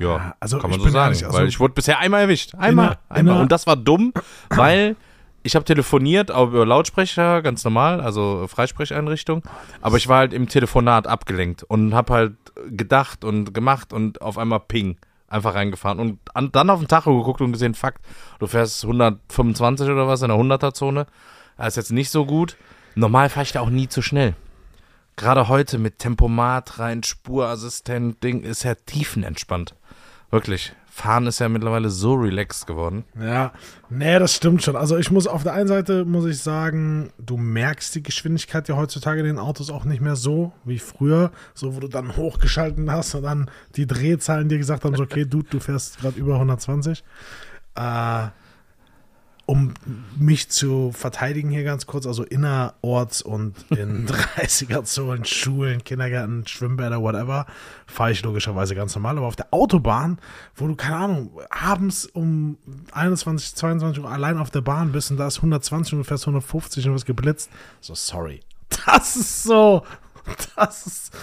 [0.00, 1.14] Ja, also kann man ich so sagen.
[1.24, 2.54] also- weil ich wurde bisher einmal erwischt.
[2.56, 2.86] Einmal.
[2.86, 3.34] der- in einmal.
[3.34, 4.12] der- Und das war dumm,
[4.50, 4.96] weil
[5.42, 9.42] ich habe telefoniert, auch über Lautsprecher, ganz normal, also Freisprecheinrichtung.
[9.80, 12.34] Aber ich war halt im Telefonat abgelenkt und habe halt
[12.70, 14.96] gedacht und gemacht und auf einmal Ping.
[15.30, 17.94] Einfach reingefahren und an, dann auf den Tacho geguckt und gesehen, fuck,
[18.38, 21.06] du fährst 125 oder was in der 100er-Zone.
[21.58, 22.56] Das ist jetzt nicht so gut.
[22.94, 24.34] Normal fahre ich da auch nie zu schnell.
[25.16, 29.74] Gerade heute mit Tempomat rein, Spurassistent, Ding, ist ja tiefenentspannt.
[30.30, 30.72] Wirklich.
[30.90, 33.04] Fahren ist ja mittlerweile so relaxed geworden.
[33.20, 33.52] Ja,
[33.88, 34.74] nee, das stimmt schon.
[34.74, 38.76] Also ich muss auf der einen Seite, muss ich sagen, du merkst die Geschwindigkeit ja
[38.76, 42.90] heutzutage in den Autos auch nicht mehr so wie früher, so wo du dann hochgeschalten
[42.90, 46.34] hast und dann die Drehzahlen dir gesagt haben, so, okay, du, du fährst gerade über
[46.34, 47.04] 120.
[47.76, 48.26] Äh,
[49.48, 49.72] um
[50.18, 57.46] mich zu verteidigen hier ganz kurz, also innerorts und in 30er-Zonen, Schulen, Kindergärten, Schwimmbäder, whatever,
[57.86, 59.16] fahre ich logischerweise ganz normal.
[59.16, 60.18] Aber auf der Autobahn,
[60.54, 62.58] wo du, keine Ahnung, abends um
[62.92, 66.24] 21, 22 Uhr allein auf der Bahn bist und da ist 120 und du fährst
[66.24, 68.40] 150 und wirst geblitzt, so sorry.
[68.84, 69.82] Das ist so,
[70.56, 71.16] das ist,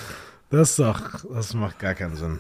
[0.50, 1.00] das ist doch,
[1.32, 2.40] das macht gar keinen Sinn.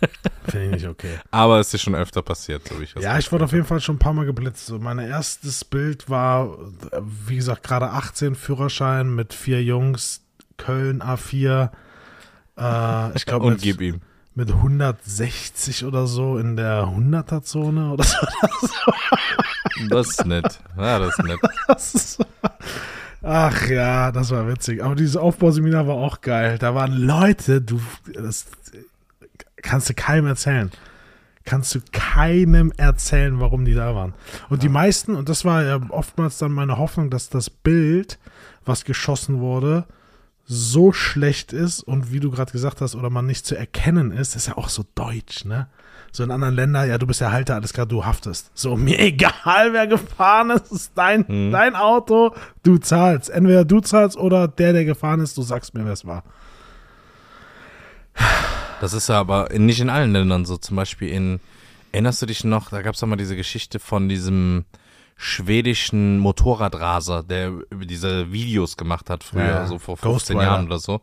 [0.48, 1.18] Finde ich nicht okay.
[1.30, 3.64] Aber es ist schon öfter passiert, so wie ich das Ja, ich wurde auf jeden
[3.64, 4.66] Fall schon ein paar Mal geblitzt.
[4.66, 6.56] So, mein erstes Bild war,
[7.26, 10.20] wie gesagt, gerade 18 Führerschein mit vier Jungs,
[10.56, 11.70] Köln A4.
[12.58, 14.00] Äh, ich glaube, Und mit, gib ihm.
[14.34, 18.16] mit 160 oder so in der 100er-Zone oder so.
[19.90, 20.58] Das ist nett.
[20.78, 21.38] Ja, das ist nett.
[21.68, 22.18] Das ist,
[23.22, 24.82] ach ja, das war witzig.
[24.82, 26.56] Aber dieses Aufbauseminar war auch geil.
[26.58, 27.78] Da waren Leute, du,
[28.14, 28.46] das
[29.66, 30.70] kannst du keinem erzählen.
[31.44, 34.14] Kannst du keinem erzählen, warum die da waren.
[34.48, 38.18] Und die meisten, und das war ja oftmals dann meine Hoffnung, dass das Bild,
[38.64, 39.84] was geschossen wurde,
[40.44, 44.34] so schlecht ist und wie du gerade gesagt hast, oder man nicht zu erkennen ist,
[44.36, 45.68] ist ja auch so deutsch, ne?
[46.12, 48.50] So in anderen Ländern, ja, du bist der Halter, alles klar, du haftest.
[48.54, 51.50] So, mir egal, wer gefahren ist, ist dein, Hm.
[51.52, 53.28] dein Auto, du zahlst.
[53.30, 56.22] Entweder du zahlst oder der, der gefahren ist, du sagst mir, wer es war.
[58.86, 60.58] Das ist ja aber nicht in allen Ländern so.
[60.58, 61.40] Zum Beispiel in,
[61.90, 64.64] erinnerst du dich noch, da gab es mal diese Geschichte von diesem
[65.16, 70.48] schwedischen Motorradraser, der über diese Videos gemacht hat früher, Ja, so vor Ghost 15 Rider.
[70.50, 71.00] Jahren oder so.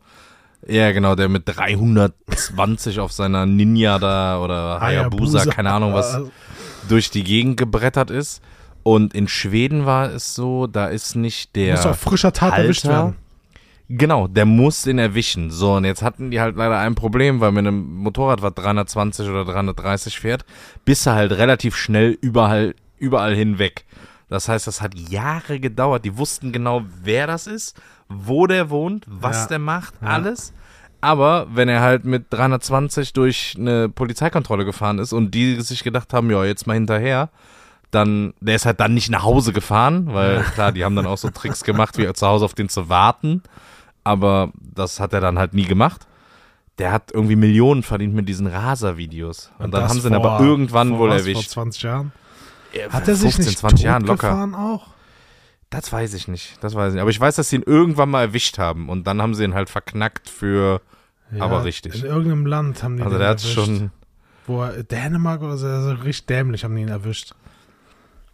[0.65, 5.51] Ja, genau, der mit 320 auf seiner Ninja da oder Hayabusa, Hayabusa.
[5.51, 6.21] keine Ahnung was,
[6.87, 8.41] durch die Gegend gebrettert ist.
[8.83, 11.75] Und in Schweden war es so, da ist nicht der.
[11.75, 12.97] Muss auf frischer Tat erwischt Halter.
[12.97, 13.15] werden.
[13.95, 15.51] Genau, der muss den erwischen.
[15.51, 19.27] So, und jetzt hatten die halt leider ein Problem, weil mit einem Motorrad, was 320
[19.29, 20.45] oder 330 fährt,
[20.83, 23.85] bist du halt relativ schnell überall, überall hinweg.
[24.29, 26.05] Das heißt, das hat Jahre gedauert.
[26.05, 27.79] Die wussten genau, wer das ist,
[28.09, 29.47] wo der wohnt, was Ja.
[29.47, 30.07] der macht, Ja.
[30.07, 30.53] alles.
[31.01, 36.13] Aber wenn er halt mit 320 durch eine Polizeikontrolle gefahren ist und die sich gedacht
[36.13, 37.29] haben, ja, jetzt mal hinterher,
[37.91, 41.17] dann, der ist halt dann nicht nach Hause gefahren, weil klar, die haben dann auch
[41.19, 43.43] so Tricks gemacht, wie zu Hause auf den zu warten.
[44.03, 46.07] Aber das hat er dann halt nie gemacht.
[46.79, 49.51] Der hat irgendwie Millionen verdient mit diesen Raser-Videos.
[49.59, 51.43] Und, dann das haben sie ihn aber vor- irgendwann vor wohl was, erwischt.
[51.53, 52.11] Vor 20 Jahren.
[52.73, 54.49] Ja, Hat er sich 15, nicht 20 Jahren locker.
[54.57, 54.87] auch?
[55.69, 56.57] Das weiß ich nicht.
[56.63, 57.01] Das weiß ich nicht.
[57.01, 58.89] Aber ich weiß, dass sie ihn irgendwann mal erwischt haben.
[58.89, 60.81] Und dann haben sie ihn halt verknackt für.
[61.39, 61.95] Aber richtig.
[61.95, 63.55] In irgendeinem Land haben die Also den der hat erwischt.
[63.55, 63.91] schon.
[64.45, 67.33] Wo er, Dänemark oder so, also richtig dämlich haben die ihn erwischt.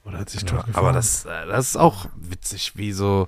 [0.05, 3.27] Oder hat sich Ja, aber das, äh, das ist auch witzig, wie so,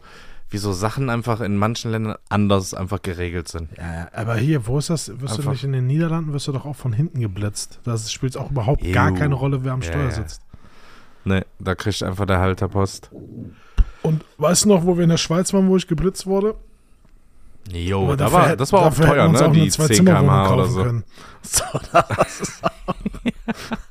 [0.51, 3.69] wie so Sachen einfach in manchen Ländern anders einfach geregelt sind.
[3.77, 5.07] Ja, aber hier, wo ist das?
[5.19, 7.79] Wirst du Einfach- nicht in den Niederlanden, wirst du doch auch von hinten geblitzt.
[7.85, 9.15] Das spielt auch überhaupt gar Ew.
[9.15, 10.41] keine Rolle, wer am Ja, Steuer sitzt.
[11.23, 13.09] Ne, da kriegt einfach der Halter Post.
[14.03, 16.55] Und weißt du noch, wo wir in der Schweiz waren, wo ich geblitzt wurde?
[17.71, 19.37] Jo, da dafür war, das war auch teuer, ne?
[19.47, 20.83] auch Die eine 10 Zwei-Zimmer-Wohnung km/h oder so.
[20.83, 21.03] können.
[21.43, 22.61] So, das ist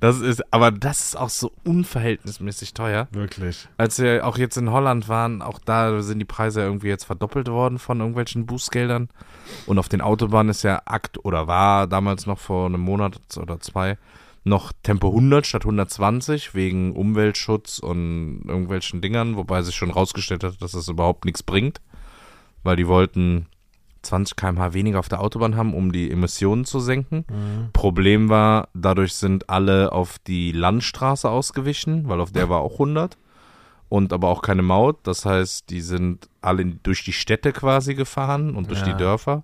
[0.00, 3.08] Das ist, aber das ist auch so unverhältnismäßig teuer.
[3.12, 3.68] wirklich.
[3.76, 7.48] Als wir auch jetzt in Holland waren, auch da sind die Preise irgendwie jetzt verdoppelt
[7.48, 9.08] worden von irgendwelchen Bußgeldern.
[9.66, 13.60] Und auf den Autobahnen ist ja Akt oder war damals noch vor einem Monat oder
[13.60, 13.98] zwei
[14.44, 20.60] noch Tempo 100 statt 120 wegen Umweltschutz und irgendwelchen Dingern, wobei sich schon rausgestellt hat,
[20.60, 21.80] dass das überhaupt nichts bringt,
[22.62, 23.46] weil die wollten
[24.04, 27.24] 20 km/h weniger auf der Autobahn haben, um die Emissionen zu senken.
[27.72, 33.16] Problem war, dadurch sind alle auf die Landstraße ausgewichen, weil auf der war auch 100
[33.88, 34.98] und aber auch keine Maut.
[35.04, 38.86] Das heißt, die sind alle durch die Städte quasi gefahren und durch Ja.
[38.92, 39.42] die Dörfer.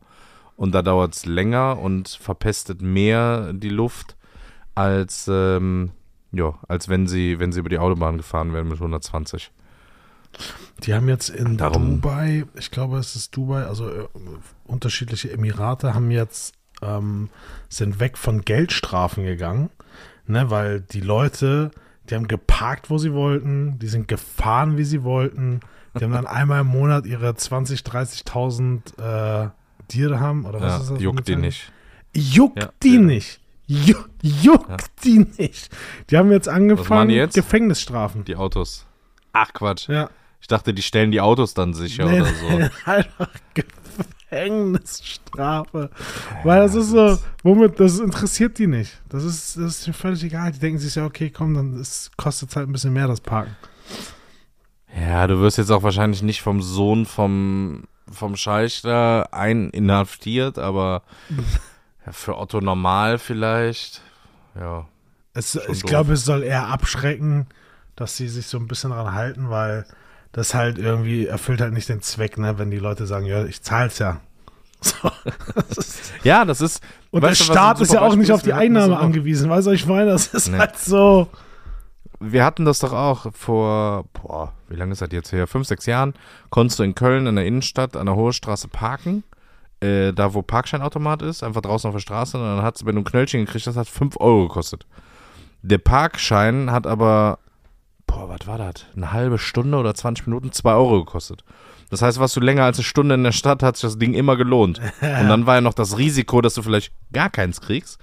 [0.56, 4.16] Und da dauert es länger und verpestet mehr die Luft,
[4.74, 5.92] als, ähm,
[6.32, 9.50] ja, als wenn sie, wenn sie über die Autobahn gefahren wären mit 120.
[10.84, 14.06] Die haben jetzt in Darum- Dubai, ich glaube, es ist Dubai, also äh,
[14.64, 17.28] unterschiedliche Emirate haben jetzt, ähm,
[17.68, 19.68] sind weg von Geldstrafen gegangen,
[20.26, 21.70] ne, weil die Leute,
[22.08, 25.60] die haben geparkt, wo sie wollten, die sind gefahren, wie sie wollten,
[25.98, 29.50] die haben dann einmal im Monat ihre 20, 30.000 äh,
[29.92, 31.00] Dirham oder was Ja, ist das?
[31.02, 31.72] juckt die nicht.
[32.14, 33.00] Juckt Ja, die ja.
[33.00, 33.40] nicht.
[33.66, 35.70] Ju juckt die nicht.
[36.10, 37.34] Die haben jetzt angefangen, jetzt?
[37.34, 38.24] Gefängnisstrafen.
[38.24, 38.86] Die Autos.
[39.32, 39.88] Ach Quatsch.
[39.88, 40.10] Ja.
[40.40, 42.70] Ich dachte, die stellen die Autos dann sicher Nee, oder so.
[42.90, 43.28] einfach
[44.30, 45.90] Gefängnisstrafe.
[46.44, 49.00] Weil das ist so, womit, das interessiert die nicht.
[49.08, 50.52] Das ist, das ist mir völlig egal.
[50.52, 53.20] Die denken sich ja, okay, komm, dann ist, kostet es halt ein bisschen mehr, das
[53.20, 53.54] Parken.
[54.98, 60.58] Ja, du wirst jetzt auch wahrscheinlich nicht vom Sohn vom, vom Scheich da ein inhaftiert,
[60.58, 61.02] aber
[62.06, 64.00] ja, für Otto normal vielleicht.
[64.58, 64.88] Ja.
[65.32, 65.90] Es, ich doof.
[65.90, 67.46] glaube, es soll eher abschrecken,
[68.00, 69.84] dass sie sich so ein bisschen dran halten, weil
[70.32, 73.62] das halt irgendwie erfüllt halt nicht den Zweck, ne, wenn die Leute sagen, ja, ich
[73.62, 74.20] zahl's ja.
[74.82, 75.10] So.
[76.24, 76.82] Ja, das ist.
[77.10, 79.50] und der Staat ist ja auch nicht auf die Einnahme angewiesen.
[79.50, 80.10] Weißt du, ich meine?
[80.12, 80.56] Das ist Nee.
[80.58, 81.28] halt so.
[82.18, 85.46] Wir hatten das doch auch vor, boah, wie lange ist das jetzt her?
[85.46, 86.14] Fünf, sechs Jahren.
[86.48, 89.22] Konntest du in Köln in der Innenstadt an der Hohe Straße parken.
[89.80, 92.36] Äh, da, wo Parkscheinautomat ist, einfach draußen auf der Straße.
[92.38, 94.86] Und dann hat es, wenn du ein Knöllchen gekriegt hast, hat 5 Euro gekostet.
[95.62, 97.38] Der Parkschein hat aber,
[98.10, 98.84] boah, was war das?
[98.96, 101.44] Eine halbe Stunde oder 20 Minuten 2 Euro gekostet.
[101.90, 104.14] Das heißt, warst du länger als eine Stunde in der Stadt, hat sich das Ding
[104.14, 104.80] immer gelohnt.
[105.00, 107.98] Und dann war ja noch das Risiko, dass du vielleicht gar keins kriegst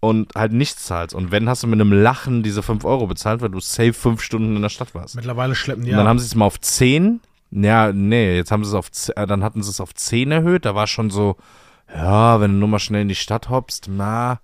[0.00, 1.14] und halt nichts zahlst.
[1.14, 4.22] Und wenn, hast du mit einem Lachen diese 5 Euro bezahlt, weil du safe 5
[4.22, 5.16] Stunden in der Stadt warst.
[5.16, 6.10] Mittlerweile schleppen die Und dann ab.
[6.10, 7.20] haben sie es mal auf 10.
[7.50, 10.64] Ja, nee, jetzt haben sie es auf, äh, dann hatten sie es auf 10 erhöht.
[10.64, 11.36] Da war schon so,
[11.94, 14.40] ja, wenn du nur mal schnell in die Stadt hoppst, na.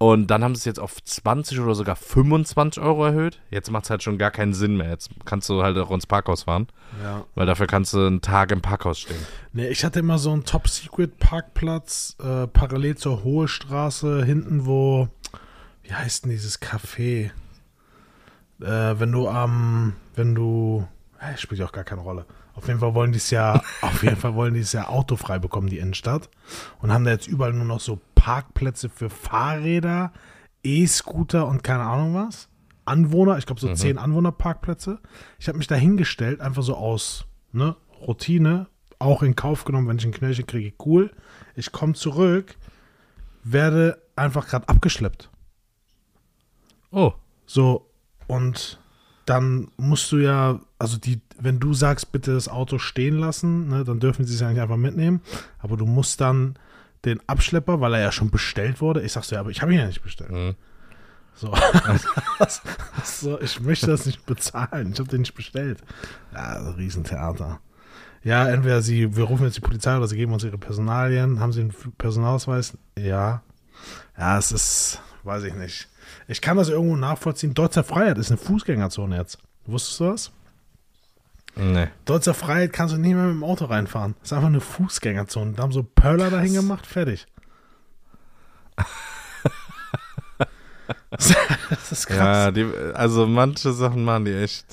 [0.00, 3.40] Und dann haben sie es jetzt auf 20 oder sogar 25 Euro erhöht.
[3.50, 4.90] Jetzt macht es halt schon gar keinen Sinn mehr.
[4.90, 6.68] Jetzt kannst du halt auch ins Parkhaus fahren,
[7.02, 7.24] Ja.
[7.34, 9.16] weil dafür kannst du einen Tag im Parkhaus stehen.
[9.52, 15.08] Nee, ich hatte immer so einen Top-Secret-Parkplatz äh, parallel zur Hohe Straße, hinten, wo,
[15.82, 17.30] wie heißt denn dieses Café?
[18.60, 20.86] Äh, wenn du am, wenn du,
[21.20, 22.24] äh, spielt ja auch gar keine Rolle.
[22.54, 25.38] Auf jeden Fall wollen die es ja, auf jeden Fall wollen die es ja autofrei
[25.38, 26.28] bekommen, die Innenstadt.
[26.80, 30.12] Und haben da jetzt überall nur noch so Parkplätze für Fahrräder,
[30.64, 32.48] E-Scooter und keine Ahnung was.
[32.84, 34.98] Anwohner, ich glaube so zehn Anwohnerparkplätze.
[35.38, 38.66] Ich habe mich da hingestellt, einfach so aus ne, Routine,
[38.98, 41.12] auch in Kauf genommen, wenn ich ein Knöllchen kriege, cool.
[41.54, 42.56] Ich komme zurück,
[43.44, 45.30] werde einfach gerade abgeschleppt.
[46.90, 47.12] Oh.
[47.46, 47.88] So,
[48.26, 48.80] und
[49.26, 53.84] dann musst du ja, also die, wenn du sagst, bitte das Auto stehen lassen, ne,
[53.84, 55.20] dann dürfen sie es ja nicht einfach mitnehmen.
[55.60, 56.58] Aber du musst dann
[57.04, 59.72] den Abschlepper, weil er ja schon bestellt wurde, ich sag so, ja, aber ich habe
[59.72, 60.30] ihn ja nicht bestellt.
[60.30, 60.54] Mhm.
[61.34, 61.54] So.
[63.04, 64.90] so, ich möchte das nicht bezahlen.
[64.92, 65.78] Ich habe den nicht bestellt.
[66.34, 67.60] Ja, Riesentheater.
[68.24, 71.38] Ja, entweder sie, wir rufen jetzt die Polizei oder sie geben uns ihre Personalien.
[71.38, 72.76] Haben sie einen Personalausweis?
[72.98, 73.42] Ja.
[74.18, 75.88] Ja, es ist, weiß ich nicht.
[76.26, 77.54] Ich kann das irgendwo nachvollziehen.
[77.54, 79.38] Deutscher Freiheit ist eine Fußgängerzone jetzt.
[79.64, 80.32] Wusstest du das?
[81.56, 81.88] Nee.
[82.04, 84.14] Deutscher Freiheit kannst du nicht mehr mit dem Auto reinfahren.
[84.20, 85.52] Das ist einfach eine Fußgängerzone.
[85.52, 87.26] Da haben so Pöller dahin gemacht, fertig.
[91.10, 92.16] das ist krass.
[92.18, 94.66] Ja, die, also manche Sachen machen die echt.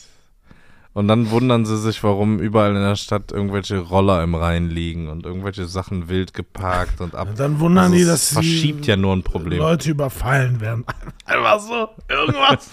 [0.93, 5.09] Und dann wundern sie sich, warum überall in der Stadt irgendwelche Roller im Rhein liegen
[5.09, 7.27] und irgendwelche Sachen wild geparkt und ab.
[7.27, 9.59] Und dann wundern Also die, dass verschiebt ja nur ein Problem.
[9.59, 10.85] Leute überfallen werden.
[11.25, 12.69] Einfach so, irgendwas.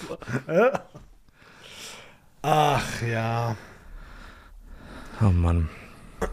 [2.42, 3.56] Ach ja.
[5.20, 5.68] Oh Mann.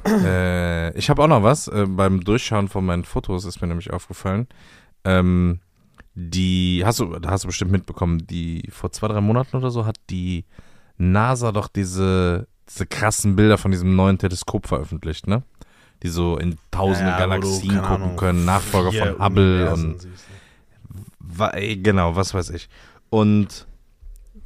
[0.05, 1.67] äh, ich habe auch noch was.
[1.67, 4.47] Äh, beim Durchschauen von meinen Fotos ist mir nämlich aufgefallen.
[5.03, 5.59] Ähm,
[6.15, 9.97] die, hast du, hast du bestimmt mitbekommen, die vor zwei, drei Monaten oder so hat
[10.09, 10.45] die
[10.97, 15.43] NASA doch diese, diese krassen Bilder von diesem neuen Teleskop veröffentlicht, ne?
[16.03, 19.93] Die so in tausende Ja, du, Galaxien keine gucken Ahnung, können, Nachfolger von Hubble Universen
[19.93, 20.07] und?
[21.19, 22.69] Wa- Genau, was weiß ich.
[23.09, 23.67] Und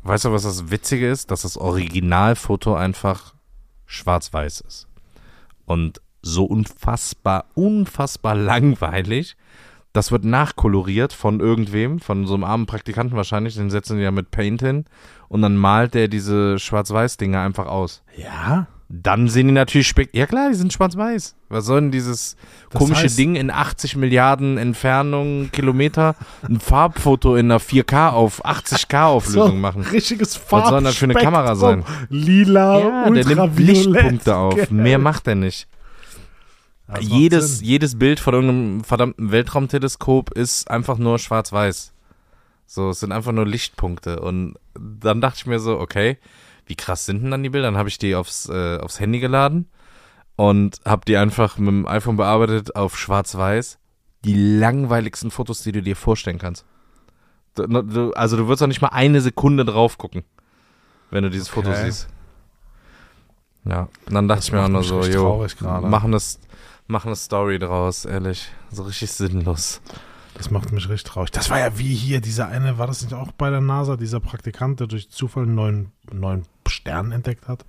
[0.03, 1.31] weißt du, was das Witzige ist?
[1.31, 3.33] Dass das Originalfoto einfach
[3.85, 4.87] schwarz-weiß ist.
[5.65, 9.35] Und so unfassbar, unfassbar langweilig.
[9.91, 13.55] Das wird nachkoloriert von irgendwem, von so einem armen Praktikanten wahrscheinlich.
[13.55, 14.85] Den setzen die ja mit Paint hin.
[15.27, 18.01] Und dann malt der diese Schwarz-Weiß-Dinger einfach aus.
[18.17, 18.67] Ja?
[18.95, 20.09] Dann sehen die natürlich spek.
[20.13, 21.33] Ja klar, die sind schwarz-weiß.
[21.49, 22.35] Was soll denn dieses
[22.69, 26.15] Das komische heißt- Ding in 80 Milliarden Entfernung, Kilometer,
[26.47, 29.81] ein Farbfoto in einer 4K auf 80k Auflösung machen?
[29.81, 31.83] Richtiges Was soll das für eine Kamera sein?
[32.09, 33.57] Lila, Ja, der nimmt.
[33.59, 34.53] Lichtpunkte auf.
[34.53, 34.69] Gelb.
[34.71, 35.67] Mehr macht er nicht.
[36.87, 41.93] Das Jedes, jedes Bild von irgendeinem verdammten Weltraumteleskop ist einfach nur schwarz-weiß.
[42.67, 44.19] So, es sind einfach nur Lichtpunkte.
[44.19, 46.17] Und dann dachte ich mir so, okay,
[46.65, 47.67] wie krass sind denn dann die Bilder?
[47.67, 49.69] Dann habe ich die aufs, äh, aufs Handy geladen
[50.35, 53.77] und habe die einfach mit dem iPhone bearbeitet auf schwarz-weiß.
[54.25, 56.65] Die langweiligsten Fotos, die du dir vorstellen kannst.
[57.55, 60.23] Du, du, also du würdest auch nicht mal eine Sekunde drauf gucken,
[61.11, 61.85] wenn du dieses Foto Okay.
[61.85, 62.07] siehst.
[63.65, 66.39] Ja, und dann dachte Das ich mir auch nur so, jo, machen das,
[66.87, 68.49] machen eine Story draus, ehrlich.
[68.71, 69.81] So richtig sinnlos.
[70.35, 71.31] Das macht mich richtig traurig.
[71.31, 74.19] Das war ja wie hier, dieser eine, war das nicht auch bei der NASA, dieser
[74.19, 77.65] Praktikant, der durch Zufall einen neuen, neuen Stern entdeckt hat?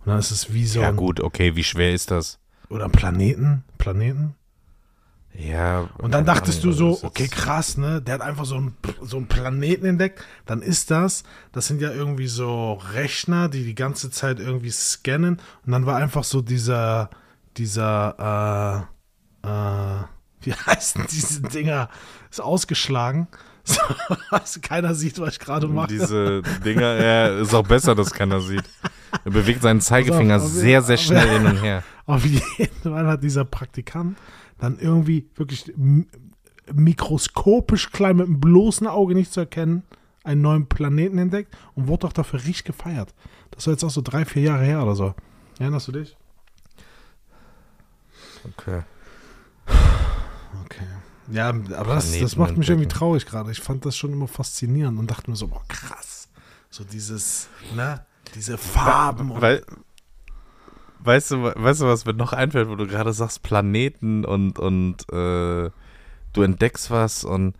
[0.00, 2.38] Und dann ist es wie so ja gut, okay, wie schwer ist das?
[2.72, 4.34] oder ein Planeten, Planeten.
[5.34, 5.88] Ja.
[5.98, 8.02] Und dann dachtest du das so, ist okay, krass, ne?
[8.02, 10.22] Der hat einfach so einen, so einen Planeten entdeckt.
[10.44, 15.40] Dann ist das, das sind ja irgendwie so Rechner, die die ganze Zeit irgendwie scannen.
[15.64, 17.08] Und dann war einfach so dieser,
[17.56, 18.86] dieser,
[19.42, 20.04] äh, äh,
[20.42, 21.88] wie heißen diese Dinger?
[22.30, 23.28] Ist ausgeschlagen.
[23.64, 23.78] So,
[24.60, 25.86] keiner sieht, was ich gerade mache.
[25.86, 28.64] Diese Dinger, ja, ist auch besser, dass keiner sieht.
[29.24, 31.84] Er bewegt seinen Zeigefinger Pass auf, sehr, sehr schnell hin und her.
[32.06, 34.18] Auf jeden Fall hat dieser Praktikant
[34.58, 35.72] dann irgendwie wirklich
[36.72, 39.84] mikroskopisch klein mit dem bloßen Auge nicht zu erkennen
[40.24, 43.14] einen neuen Planeten entdeckt und wurde doch dafür richtig gefeiert.
[43.50, 45.14] Das war jetzt auch so drei, vier Jahre her oder so.
[45.58, 46.16] Erinnerst du dich?
[48.56, 48.82] Okay.
[51.30, 53.50] Ja, aber das, das macht mich irgendwie traurig gerade.
[53.52, 56.28] Ich fand das schon immer faszinierend und dachte mir so, boah, krass.
[56.70, 58.04] So dieses, ne,
[58.34, 59.62] diese Farben und Weil,
[61.00, 65.02] weißt du, weißt du, was mir noch einfällt, wo du gerade sagst, Planeten und, und
[65.12, 65.70] äh,
[66.32, 67.54] du entdeckst was und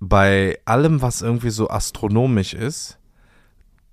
[0.00, 2.98] bei allem, was irgendwie so astronomisch ist,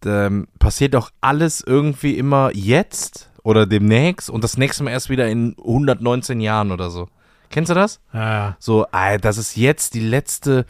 [0.06, 5.28] ähm, passiert auch alles irgendwie immer jetzt oder demnächst und das nächste Mal erst wieder
[5.28, 7.10] in 119 Jahren oder so.
[7.50, 8.00] Kennst du das?
[8.14, 10.66] ja, So, ah, das ist jetzt die letzte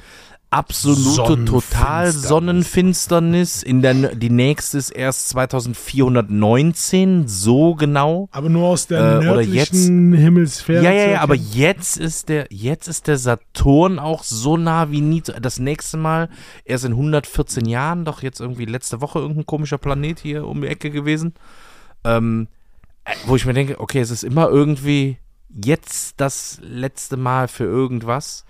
[0.49, 1.69] absolute Sonnenfinsternis.
[1.69, 3.63] total Sonnenfinsternis.
[3.63, 8.30] In der, die nächste ist erst 2419, so genau.
[8.32, 10.84] aber nur aus der Äh, oder nördlichen Himmelsphäre.
[10.84, 14.89] Ja, ja, zu ja, aber jetzt ist der, jetzt ist der Saturn auch so nah
[14.91, 15.21] wie nie.
[15.21, 16.30] Das nächste Mal
[16.63, 20.67] erst in 114 Jahren, doch jetzt irgendwie letzte Woche irgendein komischer Planet hier um die
[20.67, 21.34] Ecke gewesen.
[22.03, 22.47] Ähm,
[23.03, 25.17] äh, wo ich mir denke, okay, es ist immer irgendwie
[25.63, 28.45] jetzt das letzte Mal für irgendwas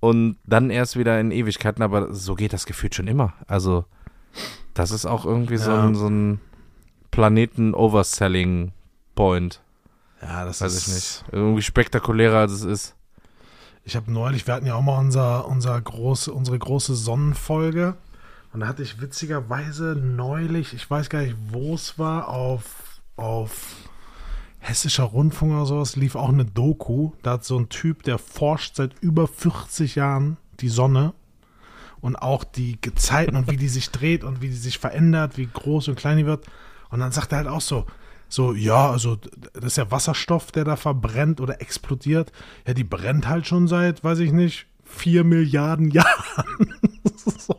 [0.00, 3.32] und dann erst wieder in Ewigkeiten, aber so geht das gefühlt schon immer.
[3.46, 3.84] Also,
[4.74, 5.84] das ist auch irgendwie so Ja.
[5.86, 6.40] ein, so ein
[7.10, 9.60] Planeten-Overselling-Point.
[10.22, 11.24] Ja, das Weiß ist ich nicht.
[11.32, 12.94] Irgendwie spektakulärer, als es ist.
[13.84, 17.96] Ich habe neulich, wir hatten ja auch mal unser, unser große, unsere große Sonnenfolge.
[18.52, 23.76] Und da hatte ich witzigerweise neulich, ich weiß gar nicht, wo es war, auf, auf
[24.58, 27.12] Hessischer Rundfunk oder sowas, lief auch eine Doku.
[27.22, 31.14] Da hat so ein Typ, der forscht seit über 40 Jahren die Sonne
[32.00, 35.48] und auch die Gezeiten und wie die sich dreht und wie die sich verändert, wie
[35.52, 36.46] groß und klein die wird.
[36.90, 37.86] Und dann sagt er halt auch so,
[38.28, 39.16] so, ja, also
[39.52, 42.32] das ist ja Wasserstoff, der da verbrennt oder explodiert.
[42.66, 46.74] Ja, die brennt halt schon seit, weiß ich nicht, vier Milliarden Jahren.
[47.38, 47.56] so.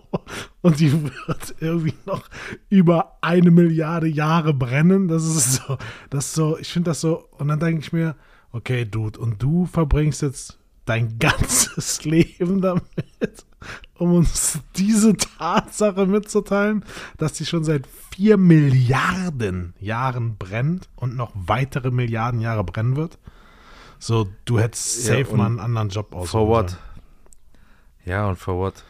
[0.62, 2.28] Und die wird irgendwie noch
[2.70, 5.08] über eine Milliarde Jahre brennen.
[5.08, 5.78] Das ist so,
[6.10, 8.16] das ist so, ich finde das so, und dann denke ich mir,
[8.52, 13.46] okay, Dude, und du verbringst jetzt dein ganzes Leben damit,
[13.96, 16.84] um uns diese Tatsache mitzuteilen,
[17.18, 23.20] dass die schon seit vier Milliarden Jahren brennt und noch weitere Milliarden Jahre brennen wird.
[24.00, 26.78] So, du hättest Ja, safe und mal einen anderen Job aussuchen For what?
[28.08, 28.86] Ja, und for what?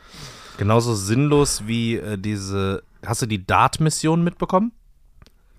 [0.57, 2.83] Genauso sinnlos wie äh, diese.
[3.03, 4.71] Hast du die Dart-Mission mitbekommen?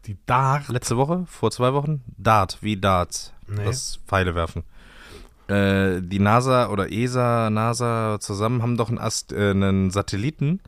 [0.07, 0.69] Die Dart.
[0.69, 1.25] Letzte Woche?
[1.27, 2.03] Vor zwei Wochen?
[2.17, 3.33] Dart, wie Darts.
[3.49, 3.65] Nee.
[3.65, 4.63] Das Pfeile werfen.
[5.49, 10.61] Äh, die NASA oder ESA, NASA zusammen haben doch einen, Ast äh, einen Satelliten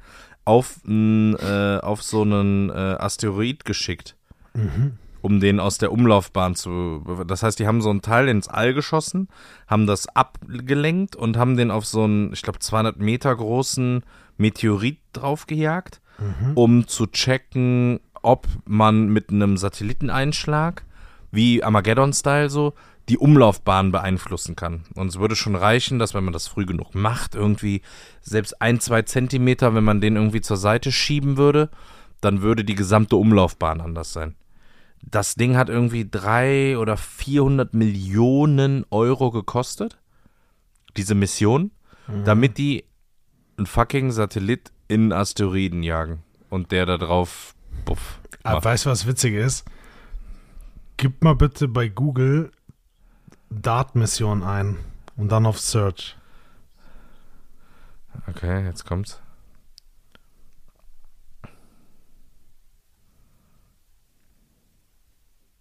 [0.44, 4.16] auf, äh, auf so einen äh, Asteroid geschickt,
[5.22, 7.04] um den aus der Umlaufbahn zu.
[7.26, 9.28] Das heißt, die haben so ein Teil ins All geschossen,
[9.66, 14.02] haben das abgelenkt und haben den auf so einen, ich glaube, 200 Meter großen
[14.36, 16.00] Meteorit draufgejagt,
[16.54, 20.84] um zu checken, ob man mit einem Satelliteneinschlag,
[21.30, 22.74] wie Armageddon-Style so,
[23.08, 24.84] die Umlaufbahn beeinflussen kann.
[24.94, 27.82] Und es würde schon reichen, dass wenn man das früh genug macht, irgendwie
[28.20, 31.70] selbst ein, zwei Zentimeter, wenn man den irgendwie zur Seite schieben würde,
[32.20, 34.36] dann würde die gesamte Umlaufbahn anders sein.
[35.02, 39.98] Das Ding hat irgendwie drei oder 400 Millionen Euro gekostet,
[40.96, 41.70] diese Mission,
[42.24, 42.84] damit die
[43.56, 48.20] einen fucking Satellit in Asteroiden jagen und der da drauf, buff.
[48.42, 48.64] Aber macht.
[48.64, 49.64] weißt du, was witzig ist?
[50.96, 52.50] Gib mal bitte bei Google
[53.50, 54.76] Dart-Mission ein
[55.16, 56.16] und dann auf Search.
[58.28, 59.20] Okay, jetzt kommt's.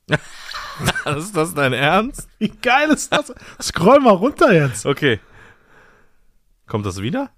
[1.17, 2.27] ist das dein Ernst?
[2.39, 3.33] Wie geil ist das?
[3.61, 4.85] Scroll mal runter jetzt.
[4.85, 5.19] Okay.
[6.67, 7.29] Kommt das wieder?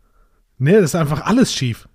[0.57, 1.88] Nee, das ist einfach alles schief.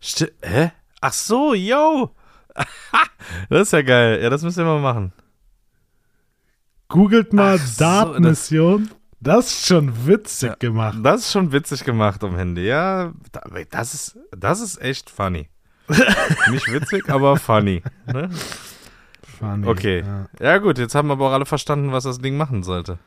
[0.00, 0.72] Sti Hä?
[1.00, 2.14] Ach so, yo!
[3.48, 4.22] das ist ja geil.
[4.22, 5.12] Ja, das müssen wir mal machen.
[6.88, 8.90] Googelt mal Ach so, Dart-Mission.
[9.20, 10.54] Das ist schon witzig Ja.
[10.56, 10.98] gemacht.
[11.02, 12.66] Das ist schon witzig gemacht am Handy.
[12.66, 15.48] Ja, da- das ist, das ist echt funny.
[16.50, 17.82] Nicht witzig, aber funny.
[18.06, 18.30] Ne?
[19.38, 19.66] Funny.
[19.66, 20.00] Okay.
[20.00, 20.26] Ja.
[20.40, 22.98] Ja, gut, jetzt haben aber auch alle verstanden, was das Ding machen sollte.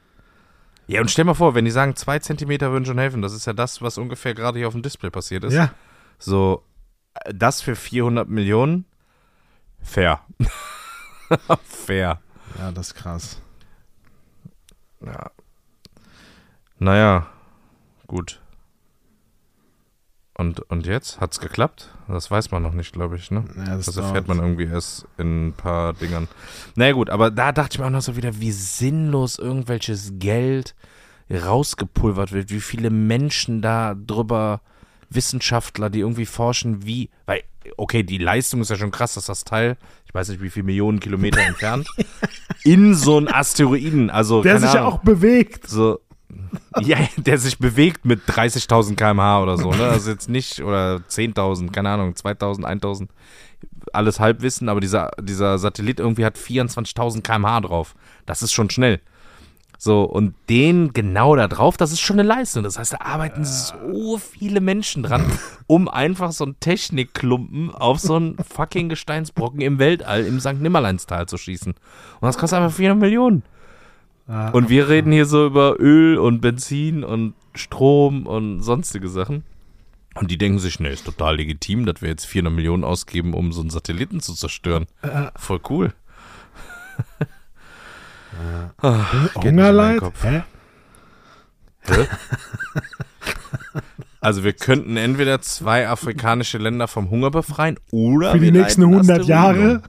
[0.87, 3.45] Ja, und stell mal vor, wenn die sagen, zwei Zentimeter würden schon helfen, das ist
[3.45, 5.53] ja das, was ungefähr gerade hier auf dem Display passiert ist.
[5.53, 5.71] ja.
[6.17, 6.63] So,
[7.33, 8.85] das für 400 Millionen?
[9.81, 10.21] Fair.
[11.63, 12.21] Fair.
[12.57, 13.41] Ja, das ist krass.
[15.05, 15.31] Ja.
[16.79, 17.27] Naja,
[18.07, 18.41] gut.
[20.37, 21.21] Und, und jetzt?
[21.21, 21.93] Hat's geklappt?
[22.09, 23.45] Das weiß man noch nicht, glaube ich, ne?
[23.55, 24.07] Ja, das Das dauert.
[24.09, 26.27] erfährt man irgendwie erst in ein paar Dingern.
[26.75, 30.75] Naja gut, aber da dachte ich mir auch noch so wieder, wie sinnlos irgendwelches Geld
[31.31, 34.61] rausgepulvert wird, wie viele Menschen da drüber,
[35.09, 37.43] Wissenschaftler, die irgendwie forschen, wie, weil,
[37.77, 40.65] okay, die Leistung ist ja schon krass, dass das Teil, ich weiß nicht, wie viele
[40.65, 41.87] Millionen Kilometer entfernt,
[42.63, 45.69] in so einen Asteroiden, also Der sich ja auch bewegt.
[45.69, 45.99] so,
[46.81, 49.87] ja, der sich bewegt mit 30.000 km/h oder so, ne?
[49.87, 53.07] Also jetzt nicht, oder 10.000, keine Ahnung, 2.000, 1.000,
[53.93, 57.95] alles Halbwissen, aber dieser, dieser Satellit irgendwie hat 24.000 km/h drauf.
[58.25, 58.99] Das ist schon schnell.
[59.77, 62.63] So, und den genau da drauf, das ist schon eine Leistung.
[62.63, 65.25] Das heißt, da arbeiten so viele Menschen dran,
[65.67, 70.61] um einfach so einen Technikklumpen auf so einen fucking Gesteinsbrocken im Weltall im St.
[70.61, 71.73] Nimmerleinstal zu schießen.
[71.73, 73.43] Und das kostet einfach 400 Millionen.
[74.27, 79.43] Ja, Und wir reden hier so über Öl und Benzin und Strom und sonstige Sachen.
[80.15, 83.51] Und die denken sich, ne, ist total legitim, dass wir jetzt 400 Millionen ausgeben, um
[83.51, 84.85] so einen Satelliten zu zerstören.
[85.01, 85.93] Äh, Voll cool.
[88.81, 90.01] Ah, in meinen Hungerleid?
[90.21, 90.43] Hä?
[91.83, 92.07] Hä?
[94.21, 98.93] Also wir könnten entweder zwei afrikanische Länder vom Hunger befreien oder Für die nächsten leiten
[98.95, 99.83] 100 Jahre?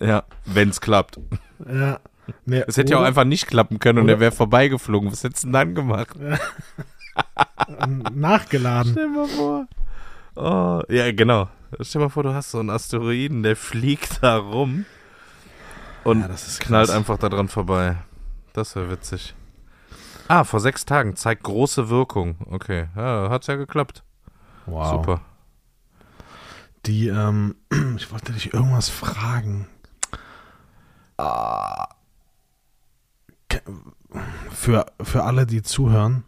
[0.00, 1.20] Ja, wenn's klappt.
[1.64, 2.00] Ja.
[2.44, 5.10] Nee, Es hätte ja auch einfach nicht klappen können und er wäre vorbeigeflogen.
[5.12, 6.16] Was hättest du denn dann gemacht?
[8.14, 8.92] nachgeladen.
[8.92, 9.66] Stell mal vor.
[10.34, 11.48] Oh, ja, genau.
[11.80, 14.84] Stell mal vor, du hast so einen Asteroiden, der fliegt da rum.
[16.04, 17.96] und Ja, das knallt einfach daran vorbei.
[18.52, 19.34] Das wäre witzig.
[20.28, 22.36] Ah, vor sechs Tagen zeigt große Wirkung.
[22.50, 24.02] Okay, ja, hat's ja geklappt.
[24.66, 24.90] Wow.
[24.90, 25.20] Super.
[26.86, 27.56] Die, ähm,
[27.96, 29.68] ich wollte dich irgendwas fragen.
[31.18, 31.88] Ah.
[34.50, 36.24] Für, für alle, die zuhören,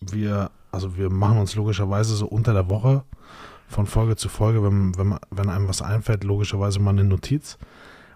[0.00, 3.04] wir, also wir machen uns logischerweise so unter der Woche
[3.68, 7.58] von Folge zu Folge, wenn, wenn, wenn einem was einfällt, logischerweise mal eine Notiz.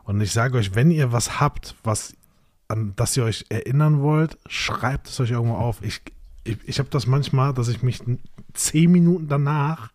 [0.05, 2.15] Und ich sage euch, wenn ihr was habt, was
[2.69, 5.83] an das ihr euch erinnern wollt, schreibt es euch irgendwo auf.
[5.83, 6.01] Ich,
[6.45, 8.03] ich, ich habe das manchmal, dass ich mich
[8.55, 9.91] zehn Minuten danach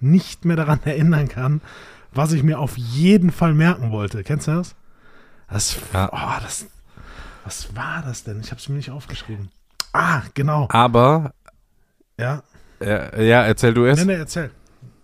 [0.00, 1.60] nicht mehr daran erinnern kann,
[2.12, 4.24] was ich mir auf jeden Fall merken wollte.
[4.24, 4.74] Kennst du das?
[5.48, 6.08] Das, Ja.
[6.12, 6.66] oh, das
[7.44, 8.40] was war das denn?
[8.40, 9.50] Ich habe es mir nicht aufgeschrieben.
[9.92, 10.68] Ah, genau.
[10.70, 11.34] Aber,
[12.18, 12.42] Ja.
[12.80, 13.98] äh, ja, erzähl du es.
[13.98, 14.50] Nee, nee, erzähl.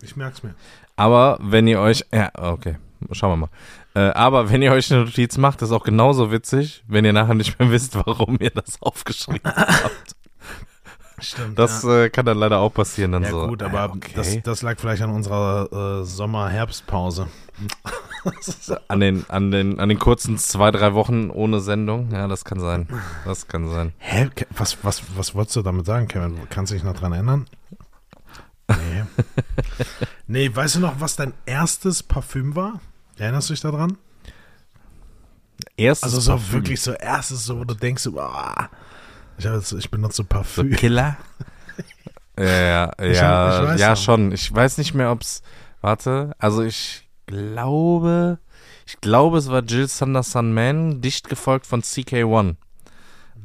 [0.01, 0.55] Ich merk's mir.
[0.95, 2.77] Aber wenn ihr euch, ja, okay,
[3.11, 3.49] schauen wir mal.
[3.95, 7.33] Äh, aber wenn ihr euch eine Notiz macht, ist auch genauso witzig, wenn ihr nachher
[7.35, 10.15] nicht mehr wisst, warum ihr das aufgeschrieben habt.
[11.21, 11.59] Stimmt.
[11.59, 13.11] Das äh, kann dann leider auch passieren.
[13.11, 13.47] Dann ja, so.
[13.47, 14.11] gut, aber okay.
[14.15, 17.27] das, das lag vielleicht an unserer äh, Sommer-Herbstpause.
[18.87, 22.59] an, den, an, den, an den kurzen zwei, drei Wochen ohne Sendung, ja, das kann
[22.59, 22.87] sein.
[23.25, 23.93] Das kann sein.
[23.97, 24.29] Hä?
[24.51, 26.37] Was, was, was wolltest du damit sagen, Kevin?
[26.49, 27.47] Kannst du dich noch dran erinnern?
[28.67, 29.03] Nee.
[30.27, 32.79] nee, weißt du noch, was dein erstes Parfüm war?
[33.17, 33.97] Erinnerst du dich daran?
[35.77, 36.53] Erstes Also so Parfüm.
[36.53, 38.69] wirklich so erstes, so wo du denkst, so, ah,
[39.37, 40.71] ich, jetzt, ich benutze So Parfüm.
[40.71, 41.17] Killer?
[42.37, 44.31] ja, ja, Ich ja, ich ja schon.
[44.31, 45.41] Ich weiß nicht mehr, ob's.
[45.81, 48.39] Warte, also ich glaube,
[48.85, 52.55] ich glaube, es war Jill Sanderson Man, dicht gefolgt von CK1.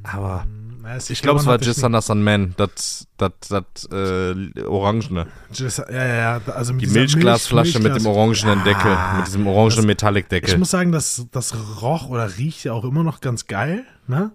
[0.02, 0.46] Aber
[0.82, 5.26] Na, es- ich glaube, es war Jill ich Sanderson Man, das, das, das, äh, Orangene.
[5.52, 6.40] Ja, ja, ja.
[6.54, 10.58] Also Die Milchglasflasche Milch- mit dem orangenen Deckel, Ah, mit diesem orangenen Ich Metallic-Deckel.
[10.58, 14.32] muss sagen, das, das roch oder riecht ja auch immer noch ganz geil, ne?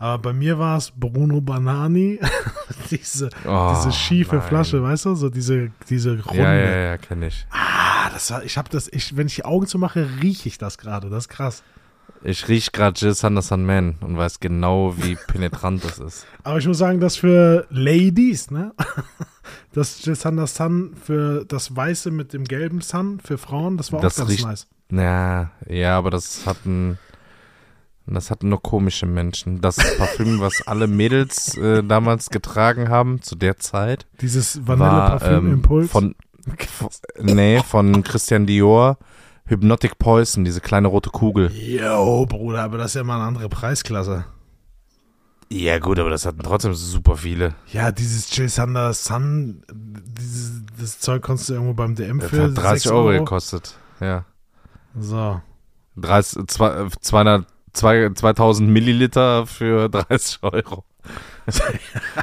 [0.00, 2.18] Aber bei mir war es Bruno Banani,
[2.90, 4.48] diese, Oh, diese schiefe nein.
[4.48, 5.14] Flasche, weißt du?
[5.14, 6.42] So diese, diese Runde.
[6.42, 7.46] Ja, ja, ja, kenne ich.
[7.50, 10.78] Ah, das war, ich habe das, ich, wenn ich die Augen zumache, rieche ich das
[10.78, 11.10] gerade.
[11.10, 11.62] Das ist krass.
[12.22, 16.26] Ich riech gerade Jill Sanderson Man und weiß genau, wie penetrant das ist.
[16.44, 18.72] Aber ich muss sagen, das für Ladies, ne?
[19.72, 24.00] Das Jill Sander Sun für das Weiße mit dem gelben Sun für Frauen, das war
[24.00, 24.66] Das auch ganz riecht- nice.
[24.92, 26.98] Ja, ja, aber das hatten,
[28.14, 29.60] das hatten nur komische Menschen.
[29.60, 35.84] Das Parfüm, was alle Mädels äh, damals getragen haben, zu der Zeit, Dieses Vanille-Parfüm-Impuls.
[35.86, 36.14] ähm, von,
[36.68, 36.90] von,
[37.20, 38.98] nee, von Christian Dior,
[39.46, 41.50] Hypnotic Poison, diese kleine rote Kugel.
[41.52, 44.24] Yo, Bruder, aber das ist ja mal eine andere Preisklasse.
[45.52, 47.54] Ja gut, aber das hatten trotzdem super viele.
[47.72, 52.44] Ja, dieses Jill Sander Sun, dieses, das Zeug konntest du irgendwo beim DM Das für
[52.44, 53.18] hat 30 6 Euro, Euro.
[53.24, 53.74] gekostet.
[54.00, 54.24] Ja.
[54.96, 55.40] So.
[55.96, 60.84] 30, zwei- 200, zwei- 2000 Milliliter für 30 Euro.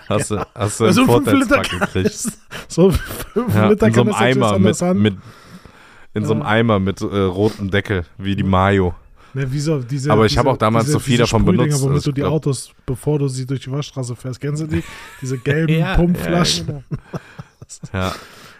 [0.07, 2.27] Hast du, hast du einen 5 Liter Vorteilspack gekriegt.
[2.67, 5.17] So 5 Ja, Liter in so einem Eimer mit, mit
[6.13, 6.47] in so einem Ja.
[6.47, 8.95] Eimer mit äh, rotem Deckel, wie die Mayo.
[9.33, 11.95] Ne, so, diese, Aber ich habe auch damals diese, so viel davon Sprühdinger, benutzt, Womit
[11.95, 14.83] also du die Autos, bevor du sie durch die Waschstraße fährst, kennst du die?
[15.21, 16.83] Diese gelben Pumpflaschen.
[17.93, 17.99] Ja.
[17.99, 18.13] Ja,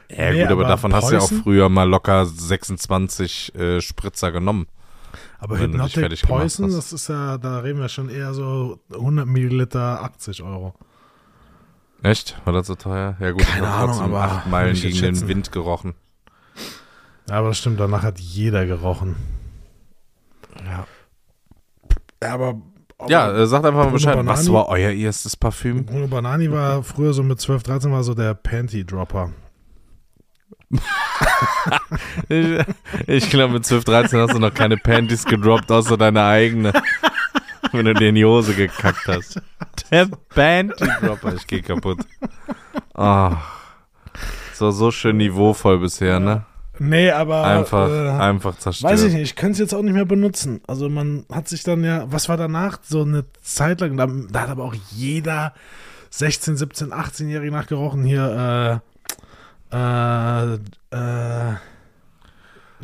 [0.31, 1.43] Nee, gut, aber, aber davon hast du ja auch Preußen?
[1.43, 4.67] früher mal locker 26 äh, Spritzer genommen.
[5.39, 10.41] Aber Hypnotic Poison, das ist ja, da reden wir schon eher so 100 Milliliter 80
[10.43, 10.73] Euro.
[12.03, 12.39] Echt?
[12.45, 13.15] War das so teuer?
[13.19, 15.27] Ja gut, Keine ich Ahnung, aber acht Meilen gegen den schätzen.
[15.27, 15.93] Wind gerochen.
[17.29, 19.15] Ja, aber das stimmt, danach hat jeder gerochen.
[20.65, 20.87] Ja.
[22.23, 22.61] Ja, aber.
[23.07, 24.15] Ja, äh, sagt einfach mal Bescheid.
[24.15, 24.37] Banani?
[24.39, 25.85] Was war euer erstes Parfüm?
[25.85, 29.33] Bruno Banani war früher so mit 12, 13 war so der Panty-Dropper.
[32.29, 32.65] Ich,
[33.07, 36.73] ich glaube, mit 12, 13 hast du noch keine Panties gedroppt, außer deine eigene.
[37.71, 39.41] Wenn du dir in die Hose gekackt hast.
[39.91, 41.99] Der Panty-Dropper, ich geh kaputt.
[42.95, 43.31] Oh.
[44.51, 46.45] Das war so schön niveauvoll bisher, ne?
[46.79, 47.43] Nee, aber.
[47.43, 48.91] Einfach, äh, einfach zerstört.
[48.91, 50.61] Weiß ich nicht, ich könnte es jetzt auch nicht mehr benutzen.
[50.67, 52.79] Also man hat sich dann ja, was war danach?
[52.83, 55.53] So eine Zeit lang, da, da hat aber auch jeder
[56.09, 58.03] 16, 17, 18-Jährige nachgerochen.
[58.03, 58.96] Hier, äh,
[59.71, 61.55] äh, äh,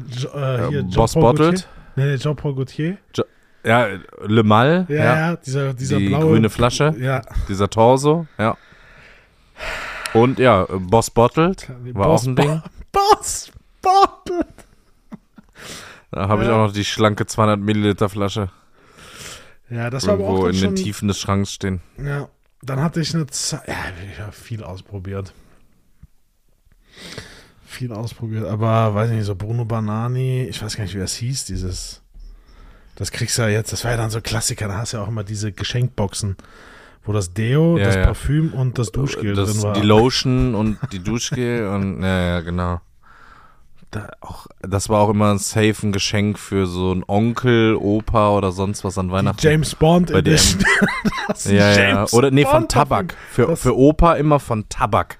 [0.07, 1.67] jo, äh, hier Äh, Boss Bottled?
[1.95, 2.97] Nee, nee, Jean-Paul Gaultier.
[3.65, 3.87] Ja,
[4.25, 5.15] Le Mal, Ja, ja.
[5.15, 6.25] ja, dieser, dieser die blaue.
[6.25, 8.57] grüne Flasche, Ja, dieser Torso, ja.
[10.13, 12.61] Und ja, Boss Bottled war Boss auch ein Ding.
[12.91, 14.47] Boss Bottled.
[16.11, 16.55] Da habe ich Ja.
[16.55, 18.49] auch noch die schlanke 200 Milliliter Flasche
[19.69, 21.81] Ja, das war aber irgendwo auch in den schon, Tiefen des Schranks stehen.
[21.97, 22.27] Ja,
[22.61, 23.73] dann hatte ich eine Zeit, ja,
[24.11, 25.33] ich habe viel ausprobiert.
[27.65, 31.15] Viel ausprobiert, aber weiß ich nicht, so Bruno Banani, ich weiß gar nicht, wie das
[31.15, 32.01] hieß, dieses
[32.95, 35.03] Das kriegst du ja jetzt, das war ja dann so Klassiker, da hast du ja
[35.03, 36.37] auch immer diese Geschenkboxen,
[37.03, 38.05] wo das Deo, Ja, das ja.
[38.05, 39.73] Parfüm und das Duschgel das, drin war.
[39.73, 42.79] Die Lotion und die Duschgel und ja, ja, genau.
[43.89, 48.29] Da auch, das war auch immer ein safe ein Geschenk für so einen Onkel, Opa
[48.31, 49.39] oder sonst was an Die Weihnachten.
[49.41, 52.05] James Bond Bei dem- ein ja, ja.
[52.11, 53.15] Oder nee, von Tabak.
[53.31, 55.19] Für, Das- für Opa immer von Tabak.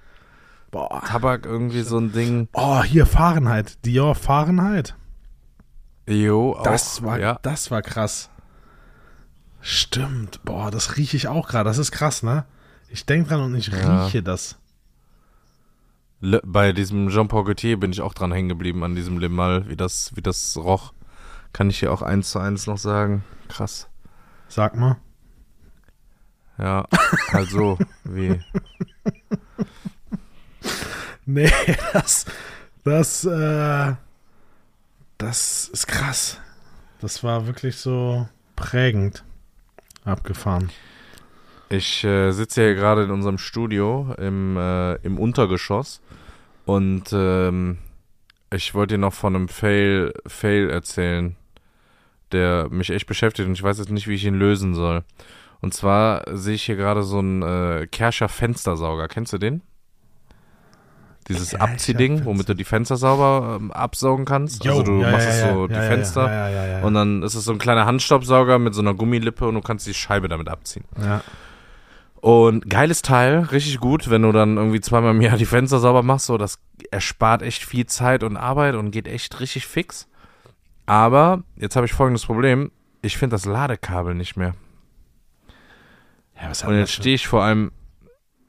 [0.73, 1.03] Boah.
[1.05, 2.47] Tabak irgendwie so ein Ding.
[2.53, 3.85] Oh, hier Fahrenheit.
[3.85, 4.95] Dior Fahrenheit.
[6.09, 6.63] Jo, auch.
[6.63, 7.37] Das war, ja.
[7.43, 8.31] das war krass.
[9.61, 10.43] Stimmt.
[10.43, 11.69] Boah, das rieche ich auch gerade.
[11.69, 12.45] Das ist krass, ne?
[12.89, 14.05] Ich denke dran und ich Ja.
[14.05, 14.57] rieche das.
[16.21, 19.75] Le, bei diesem Jean-Paul Gaultier bin ich auch dran hängen geblieben, an diesem Limal, wie
[19.75, 20.93] das, wie das roch.
[21.53, 23.23] Kann ich hier auch eins zu eins noch sagen.
[23.47, 23.87] Krass.
[24.47, 24.97] Sag mal.
[26.57, 26.87] Ja,
[27.31, 28.39] halt so, wie.
[31.25, 31.49] Nee,
[31.93, 32.25] das,
[32.83, 33.93] das, äh,
[35.17, 36.37] das ist krass.
[36.99, 39.23] Das war wirklich so prägend.
[40.03, 40.69] Abgefahren.
[41.69, 46.01] Ich äh, sitze hier gerade in unserem Studio im, äh, im Untergeschoss
[46.65, 47.77] und ähm,
[48.51, 51.35] ich wollte dir noch von einem Fail, Fail erzählen,
[52.31, 55.03] der mich echt beschäftigt und ich weiß jetzt nicht, wie ich ihn lösen soll.
[55.61, 59.07] Und zwar sehe ich hier gerade so einen äh, Kerscher Fenstersauger.
[59.07, 59.61] Kennst du den?
[61.23, 64.67] Dieses Abziehding, womit du die Fenster sauber ähm, absaugen kannst.
[64.67, 67.59] also du ja, machst ja, ja, so die Fenster und dann ist es so ein
[67.59, 70.85] kleiner Handstaubsauger mit so einer Gummilippe und du kannst die Scheibe damit abziehen.
[71.01, 71.21] ja.
[72.23, 76.03] Und geiles Teil, richtig gut, wenn du dann irgendwie zweimal im Jahr die Fenster sauber
[76.03, 76.57] machst, so das
[76.89, 80.07] erspart echt viel Zeit und Arbeit und geht echt richtig fix.
[80.85, 82.71] Aber jetzt habe ich folgendes Problem,
[83.01, 84.55] ich finde das Ladekabel nicht mehr.
[86.41, 87.73] ja was Und jetzt stehe ich vor einem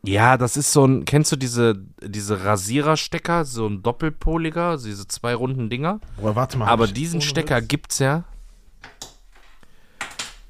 [0.07, 5.35] ja, das ist so ein, kennst du diese, diese Rasiererstecker, so ein doppelpoliger, diese zwei
[5.35, 6.01] runden Dinger?
[6.21, 6.69] Boah, warte mal.
[6.69, 7.69] Aber diesen Stecker Witz?
[7.69, 8.25] gibt's ja.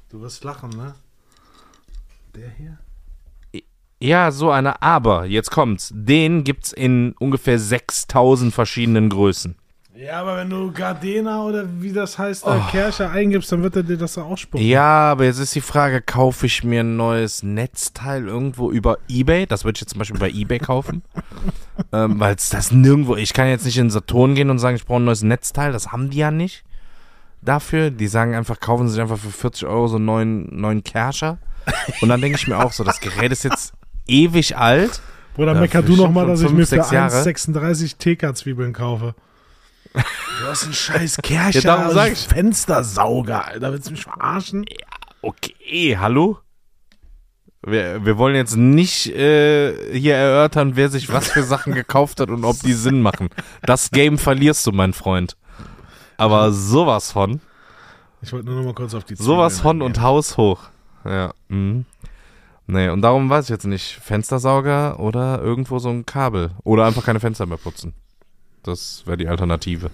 [0.09, 0.95] Du wirst lachen, ne?
[2.35, 2.77] Der hier?
[3.99, 5.91] Ja, so einer, aber jetzt kommt's.
[5.93, 9.55] Den gibt's in ungefähr 6000 verschiedenen Größen.
[9.97, 12.71] Ja, aber wenn du Gardena oder wie das heißt, da Oh.
[12.71, 14.67] Kerscher eingibst, dann wird er dir das ausspucken.
[14.67, 19.45] Ja, aber jetzt ist die Frage, kaufe ich mir ein neues Netzteil irgendwo über Ebay?
[19.45, 21.01] Das würde ich jetzt zum Beispiel bei Ebay kaufen.
[21.93, 24.85] ähm, Weil es das nirgendwo, ich kann jetzt nicht in Saturn gehen und sagen, ich
[24.85, 26.65] brauche ein neues Netzteil, das haben die ja nicht
[27.41, 27.89] dafür.
[27.89, 31.37] Die sagen einfach, kaufen sie sich einfach für 40 Euro so einen neuen, neuen Kerscher.
[32.01, 33.73] Und dann denke ich mir auch so, das Gerät ist jetzt
[34.07, 35.01] ewig alt.
[35.35, 37.15] Bruder, mecker du noch mal, schon dass ich mir für sechs Jahre.
[37.15, 39.15] 1,36 TK-Zwiebeln kaufe.
[39.95, 42.27] Du hast einen scheiß Kerscher, Ja, darum sag ich.
[42.27, 43.71] Fenstersauger, Alter.
[43.71, 44.65] Willst du mich verarschen?
[45.21, 46.39] Okay, hallo?
[47.65, 52.29] Wir, wir wollen jetzt nicht äh, hier erörtern, wer sich was für Sachen gekauft hat
[52.29, 53.29] und ob die Sinn machen.
[53.63, 55.35] Das Game verlierst du, mein Freund.
[56.17, 57.41] Aber sowas von,
[58.21, 60.61] Ich wollte nur noch mal kurz auf die sowas von und Haus hoch.
[61.03, 61.33] Ja.
[61.47, 61.85] Mhm.
[62.67, 66.51] Nee, und darum weiß ich jetzt nicht, Fenstersauger oder irgendwo so ein Kabel.
[66.63, 67.93] Oder einfach keine Fenster mehr putzen.
[68.65, 69.91] Das wäre die Alternative.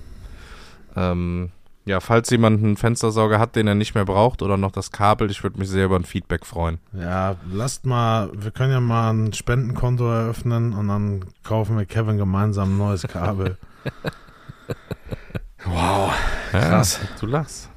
[0.96, 1.52] Ähm,
[1.84, 5.30] ja, falls jemand einen Fenstersauger hat, den er nicht mehr braucht oder noch das Kabel,
[5.30, 6.78] ich würde mich sehr über ein Feedback freuen.
[6.94, 12.18] Ja, lasst mal, wir können ja mal ein Spendenkonto eröffnen und dann kaufen wir Kevin
[12.18, 13.58] gemeinsam ein neues Kabel.
[15.66, 16.14] wow.
[16.52, 17.00] Krass.
[17.02, 17.70] Ja, du lachst.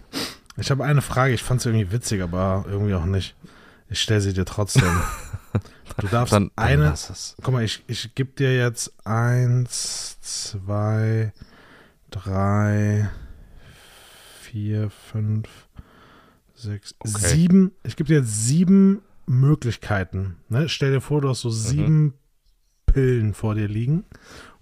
[0.57, 3.35] Ich habe eine Frage, ich fand es irgendwie witzig, aber irgendwie auch nicht.
[3.89, 4.85] Ich stelle sie dir trotzdem.
[5.99, 6.85] Du darfst Dann, dann eine.
[6.87, 7.37] lass es.
[7.43, 11.33] Guck mal, ich, ich gebe dir jetzt eins, zwei,
[12.11, 13.09] drei,
[14.41, 15.49] vier, fünf,
[16.55, 17.13] sechs, Okay.
[17.29, 17.73] sieben.
[17.85, 20.37] Ich gebe dir jetzt sieben Möglichkeiten.
[20.49, 20.69] Ne?
[20.69, 22.15] Stell dir vor, du hast so sieben
[22.87, 24.05] Pillen vor dir liegen.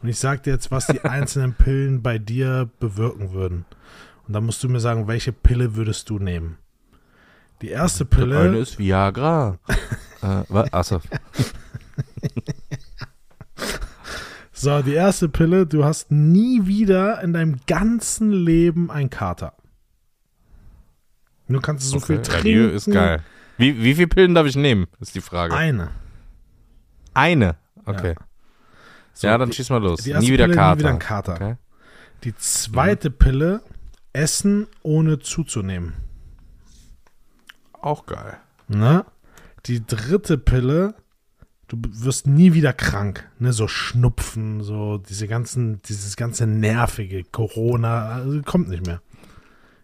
[0.03, 3.65] Und ich sage dir jetzt, was die einzelnen Pillen bei dir bewirken würden.
[4.27, 6.59] Und dann musst du mir sagen, welche Pille würdest du nehmen?
[7.63, 8.59] Die erste Das eine Pille.
[8.59, 9.59] ist Viagra.
[10.23, 10.73] äh, was?
[10.73, 11.01] Achso.
[14.55, 19.55] So, die erste Pille, du hast nie wieder in deinem ganzen Leben einen Kater.
[21.49, 22.45] Du kannst so viel Ja, trinken.
[22.45, 23.25] die ist geil.
[23.59, 25.57] Wie, wie viele Pillen darf ich nehmen, ist die Frage.
[25.57, 25.91] Eine.
[27.13, 27.57] Eine.
[27.85, 28.15] Okay.
[29.15, 30.07] So, ja, dann die, schieß mal los.
[30.07, 30.75] Nie wieder Pille, Kater.
[30.77, 31.35] nie wieder ein Kater.
[31.35, 31.57] Okay.
[32.23, 33.63] Die zweite Pille,
[34.13, 35.95] Essen ohne zuzunehmen.
[37.83, 38.39] Auch geil.
[38.69, 39.05] Ne?
[39.67, 40.95] Die dritte Pille,
[41.69, 43.29] du wirst nie wieder krank.
[43.39, 43.53] Ne?
[43.53, 49.03] So Schnupfen, so diese ganzen, dieses ganze nervige Corona, also kommt nicht mehr.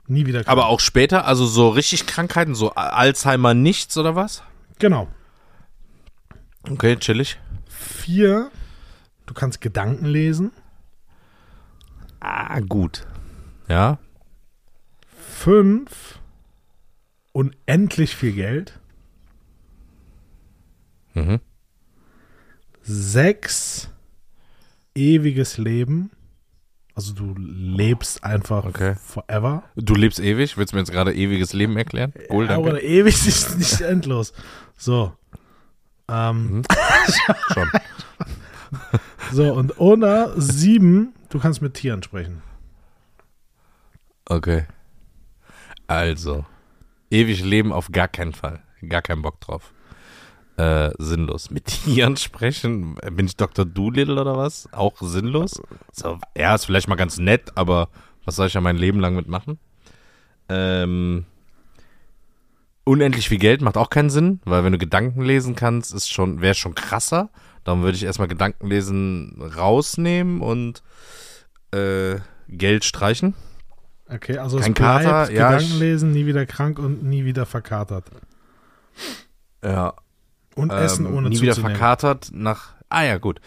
[0.07, 0.49] Nie wieder krank.
[0.49, 4.43] Aber auch später, also so richtig Krankheiten, so Alzheimer nichts oder was?
[4.79, 5.09] Genau.
[6.71, 7.39] Okay, chillig.
[7.69, 8.51] Vier,
[9.27, 10.53] du kannst Gedanken lesen.
[12.21, 13.07] Ah, gut.
[13.69, 13.99] Ja.
[15.17, 16.18] Fünf,
[17.33, 18.79] unendlich viel Geld.
[21.15, 21.41] Mhm.
[22.83, 23.91] Sechs,
[24.95, 26.11] ewiges Leben.
[26.95, 28.95] Also du lebst einfach Okay.
[28.97, 29.63] forever.
[29.77, 30.57] Du lebst ewig?
[30.57, 32.13] Willst du mir jetzt gerade ewiges Leben erklären?
[32.29, 34.33] Cool, Ja, aber ewig ist nicht endlos.
[34.77, 35.13] So.
[36.09, 36.63] Ähm, Mhm.
[37.55, 37.71] Schon.
[39.33, 42.43] So, und oder sieben, du kannst mit Tieren sprechen.
[44.25, 44.67] Okay.
[45.87, 46.45] Also,
[47.11, 48.63] ewig leben auf gar keinen Fall.
[48.87, 49.73] Gar keinen Bock drauf.
[50.57, 51.51] Äh, sinnlos.
[51.51, 53.65] Mit Tieren sprechen, bin ich Dr.
[53.65, 54.69] Doolittle oder was?
[54.73, 55.63] Auch sinnlos?
[55.93, 57.89] So, ja, ist vielleicht mal ganz nett, aber
[58.25, 59.59] was soll ich ja mein Leben lang mitmachen?
[60.49, 61.27] Ähm,
[62.85, 66.41] unendlich viel Geld macht auch keinen Sinn, weil wenn du Gedanken lesen kannst, ist schon,
[66.41, 67.31] wäre schon krasser.
[67.65, 70.83] Darum würde ich erstmal Gedankenlesen rausnehmen und
[71.71, 72.17] äh,
[72.49, 73.35] Geld streichen.
[74.11, 77.25] Okay, also Kein es bleibt Kater, ja, Gedanken ich- lesen, nie wieder krank und nie
[77.25, 78.05] wieder verkatert.
[79.63, 79.95] Ja,
[80.55, 82.75] Und Essen ähm, ohne nie wieder verkatert nach.
[82.89, 83.41] Ah ja, gut.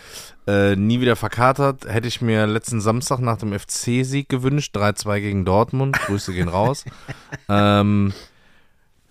[0.45, 4.75] Äh, nie wieder verkatert hätte ich mir letzten Samstag nach dem FC-Sieg gewünscht.
[4.77, 5.97] 3-2 gegen Dortmund.
[5.97, 6.85] Grüße gehen raus.
[7.49, 8.13] ähm,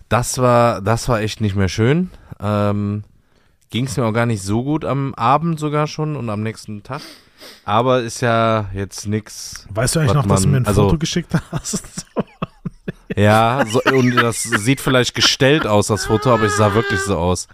[0.07, 2.11] das war, das war echt nicht mehr schön.
[2.39, 3.03] Ähm,
[3.71, 6.83] Ging es mir auch gar nicht so gut am Abend sogar schon und am nächsten
[6.83, 7.01] Tag.
[7.65, 9.65] Aber ist ja jetzt nix.
[9.69, 12.05] Weißt du eigentlich noch, dass du man- mir ein also- Foto geschickt hast?
[13.15, 17.17] Ja, so, und das sieht vielleicht gestellt aus, das Foto, aber ich sah wirklich so
[17.17, 17.49] aus.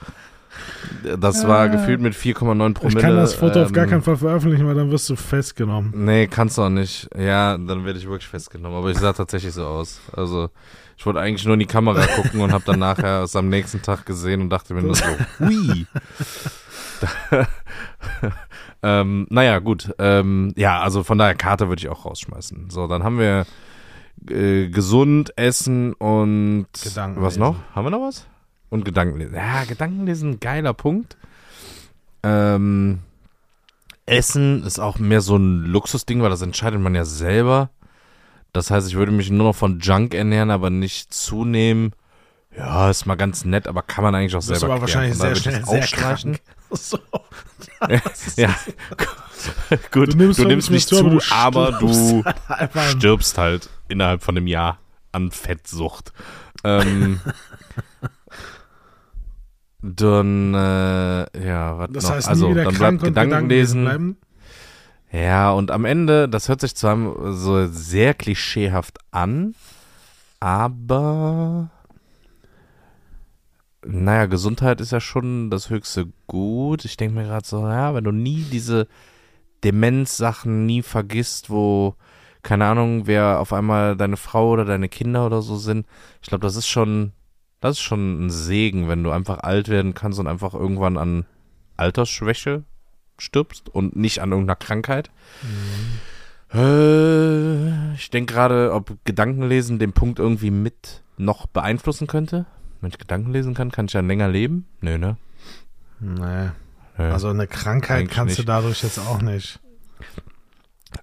[1.19, 2.99] Das war gefühlt mit 4,9 Promille.
[2.99, 5.91] ich kann das Foto auf gar ähm, keinen Fall veröffentlichen, weil dann wirst du festgenommen.
[5.95, 7.09] Nee, kannst du auch nicht.
[7.17, 8.77] Ja, dann werde ich wirklich festgenommen.
[8.77, 9.99] Aber ich sah tatsächlich so aus.
[10.13, 10.49] Also,
[10.95, 13.81] ich wollte eigentlich nur in die Kamera gucken und habe dann nachher es am nächsten
[13.81, 15.05] Tag gesehen und dachte mir nur so,
[15.39, 15.87] hui.
[18.83, 19.93] Ähm, naja, gut.
[19.99, 22.69] Ähm, ja, also von daher Karte würde ich auch rausschmeißen.
[22.69, 23.45] So, dann haben wir
[24.29, 27.55] äh, gesund essen und Gedanken was noch?
[27.73, 28.27] Haben wir noch was?
[28.69, 29.35] Und Gedankenlesen.
[29.35, 31.17] Ja, Gedankenlesen, geiler Punkt.
[32.23, 32.99] Ähm,
[34.05, 37.69] Essen ist auch mehr so ein Luxusding, weil das entscheidet man ja selber.
[38.53, 41.93] Das heißt, ich würde mich nur noch von Junk ernähren, aber nicht zunehmen.
[42.55, 45.11] Ja, ist mal ganz nett, aber kann man eigentlich auch selber aber klären.
[45.11, 46.41] wahrscheinlich sehr schnell sehr das krank.
[46.75, 46.99] So.
[48.35, 48.55] ja,
[49.91, 50.13] gut.
[50.13, 54.35] Du Du nimmst nimmst, zwar nicht zu, du aber du Einfach stirbst halt innerhalb von
[54.35, 54.79] einem Jahr
[55.11, 56.11] an Fettsucht.
[56.63, 57.19] Ähm,
[59.81, 62.11] dann, äh, ja, was das noch?
[62.11, 64.17] heißt, also, dann bleibt Gedanken lesen.
[65.11, 66.97] Ja, und am Ende, das hört sich zwar
[67.33, 69.55] so sehr klischeehaft an,
[70.39, 71.69] aber
[73.89, 76.85] naja, Gesundheit ist ja schon das höchste Gut.
[76.85, 78.87] Ich denke mir gerade so, ja, wenn du nie diese
[79.63, 81.95] Demenzsachen nie vergisst, wo,
[82.43, 85.85] keine Ahnung, wer auf einmal deine Frau oder deine Kinder oder so sind,
[86.21, 87.13] ich glaube, das ist schon,
[87.61, 91.25] das ist schon ein Segen, wenn du einfach alt werden kannst und einfach irgendwann an
[91.77, 92.63] Altersschwäche
[93.17, 95.09] stirbst und nicht an irgendeiner Krankheit.
[96.53, 102.45] Äh, ich denke gerade, ob Gedankenlesen den Punkt irgendwie mit noch beeinflussen könnte.
[102.81, 104.65] Wenn ich Gedanken lesen kann, kann ich ja länger leben?
[104.81, 105.17] Nö, ne?
[105.99, 106.49] Nee.
[106.97, 107.11] Nö.
[107.11, 108.49] Also eine Krankheit Eigentlich kannst du nicht.
[108.49, 109.59] dadurch jetzt auch nicht.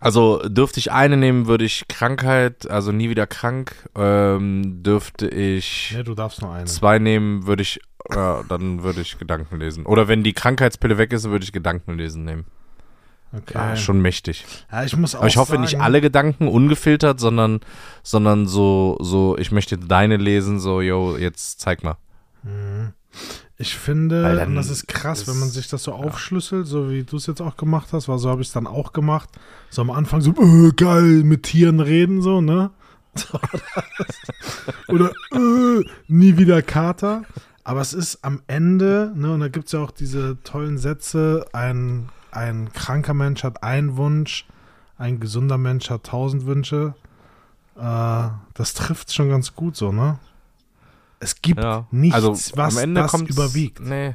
[0.01, 3.75] Also dürfte ich eine nehmen, würde ich Krankheit, also nie wieder krank.
[3.95, 6.65] Ähm, dürfte ich Nee, du darfst nur eine.
[6.67, 7.81] zwei nehmen, würde ich,
[8.11, 9.85] ja, dann würde ich Gedanken lesen.
[9.87, 12.47] Oder wenn die Krankheitspille weg ist, würde ich Gedanken lesen nehmen.
[13.37, 13.55] Okay.
[13.55, 14.45] Ja, schon mächtig.
[14.71, 17.61] Ja, ich muss auch Aber ich hoffe sagen, nicht alle Gedanken ungefiltert, sondern,
[18.03, 21.97] sondern so, so, ich möchte deine lesen, so, yo, jetzt zeig mal.
[22.43, 22.93] Mhm.
[23.57, 27.05] Ich finde, und das ist krass, ist- wenn man sich das so aufschlüsselt, so wie
[27.05, 29.29] du es jetzt auch gemacht hast, weil so habe ich es dann auch gemacht.
[29.71, 32.71] So am Anfang so, äh, geil, mit Tieren reden, so, ne?
[34.89, 37.23] Oder äh, nie wieder Kater.
[37.63, 41.47] Aber es ist am Ende, ne, und da gibt es ja auch diese tollen Sätze,
[41.53, 44.47] ein, ein kranker Mensch hat einen Wunsch,
[44.99, 46.95] ein gesunder Mensch hat tausend Wünsche.
[47.77, 50.19] Äh, das trifft schon ganz gut so, ne?
[51.21, 51.87] Es gibt Ja.
[51.91, 53.81] nichts, also was am Ende das überwiegt.
[53.81, 54.15] Nee.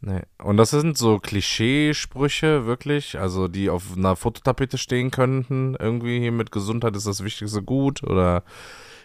[0.00, 0.22] Nee.
[0.42, 5.74] Und das sind so Klischeesprüche, wirklich, also die auf einer Fototapete stehen könnten.
[5.74, 8.44] Irgendwie hier mit Gesundheit ist das wichtigste Gut oder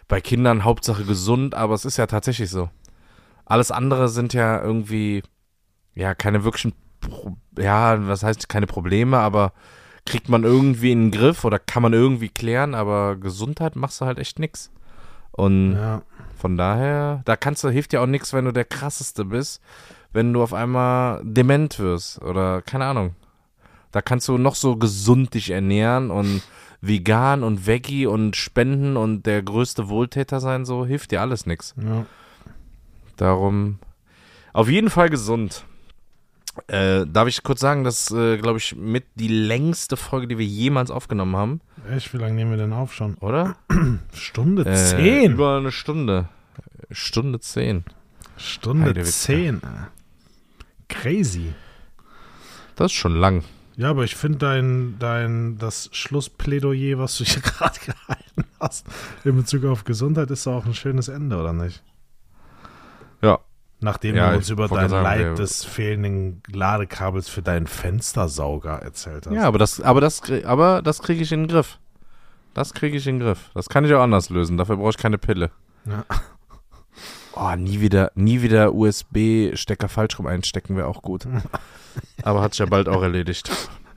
[0.08, 2.70] bei Kindern Hauptsache gesund, aber es ist ja tatsächlich so.
[3.46, 5.24] Alles andere sind ja irgendwie,
[5.96, 6.74] ja, keine wirklichen,
[7.58, 9.54] ja, was heißt keine Probleme, aber
[10.06, 14.06] kriegt man irgendwie in den Griff oder kann man irgendwie klären, aber Gesundheit machst du
[14.06, 14.72] halt echt nix.
[15.32, 16.02] Und Ja.
[16.38, 19.62] von daher, da kannst du, hilft dir auch nichts, wenn du der krasseste bist,
[20.12, 23.16] wenn du auf einmal dement wirst oder keine Ahnung.
[23.92, 26.42] Da kannst du noch so gesund dich ernähren und
[26.82, 31.74] vegan und veggie und spenden und der größte Wohltäter sein, so hilft dir alles nichts.
[31.82, 32.06] Ja.
[33.16, 33.80] Darum
[34.52, 35.66] auf jeden Fall gesund.
[36.68, 40.46] Äh, darf ich kurz sagen, das äh, glaube ich mit die längste Folge, die wir
[40.46, 43.16] jemals aufgenommen haben, Echt, wie lange nehmen wir denn auf schon?
[43.16, 43.56] oder?
[44.14, 45.32] Stunde Äh, zehn.
[45.34, 46.30] Über eine Stunde.
[46.92, 47.84] Stunde zehn.
[48.38, 49.58] Stunde zehn.
[49.58, 49.68] äh.
[50.90, 51.54] Crazy.
[52.76, 53.44] Das ist schon lang.
[53.76, 58.86] Ja, aber ich finde dein, dein, das Schlussplädoyer, was du hier gerade gehalten hast,
[59.24, 61.82] in Bezug auf Gesundheit, ist doch auch ein schönes Ende, oder nicht?
[63.22, 63.40] Ja.
[63.84, 69.28] Nachdem Ja, du uns über dein sagen, Leid des fehlenden Ladekabels für deinen Fenstersauger erzählt
[69.28, 69.34] hast.
[69.34, 71.80] Ja, aber das, aber das, aber das kriege ich in den Griff.
[72.54, 73.50] Das kriege ich in den Griff.
[73.54, 74.58] Das kann ich auch anders lösen.
[74.58, 75.52] Dafür brauche ich keine Pille.
[75.86, 76.06] Ja.
[77.36, 81.26] Oh, nie wieder, nie wieder USB-Stecker falsch rum einstecken wäre auch gut.
[82.24, 83.50] Aber hat sich ja bald auch erledigt.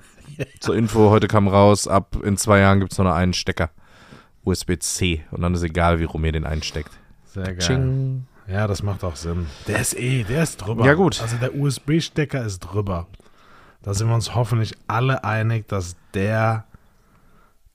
[0.61, 3.69] Zur Info, heute kam raus, ab in zwei Jahren gibt es nur noch einen Stecker.
[4.45, 5.23] USB-C.
[5.33, 6.93] Und dann ist egal, wie rum ihr den einsteckt.
[7.27, 7.59] Sehr geil.
[7.59, 8.27] Ching.
[8.49, 9.47] Ja, das macht auch Sinn.
[9.67, 10.85] Der ist eh, der ist drüber.
[10.87, 11.21] Ja, gut.
[11.21, 13.07] Also der USB-Stecker ist drüber.
[13.83, 16.65] Da sind wir uns hoffentlich alle einig, dass der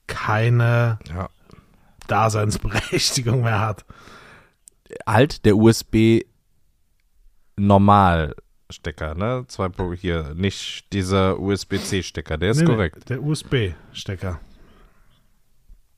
[0.06, 1.28] keine Ja.
[2.08, 3.84] Daseinsberechtigung mehr hat.
[5.06, 6.20] Halt der USB
[7.56, 9.44] Normal-Stecker, ne?
[9.48, 13.08] Zwei Pro hier, nicht dieser USB-C-Stecker, der ist Nee, nee, korrekt.
[13.08, 14.40] Der USB-Stecker,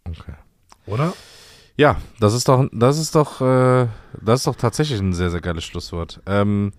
[0.09, 0.35] Okay.
[0.87, 1.13] oder?
[1.77, 3.89] Ja, das ist doch, das ist doch, äh,
[4.23, 6.21] das ist doch tatsächlich ein sehr, sehr geiles Schlusswort.
[6.25, 6.73] Ähm,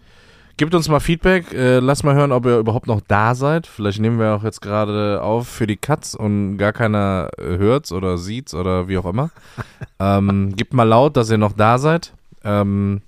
[0.56, 3.68] gebt uns mal Feedback, äh, lasst mal hören, ob ihr überhaupt noch da seid.
[3.68, 7.92] Vielleicht nehmen wir auch jetzt gerade auf für die Cuts und gar keiner äh, hört's
[7.92, 9.32] oder sieht's oder wie auch immer.
[10.00, 12.14] ähm, gebt mal laut, dass ihr noch da seid.
[12.46, 13.02] Ähm,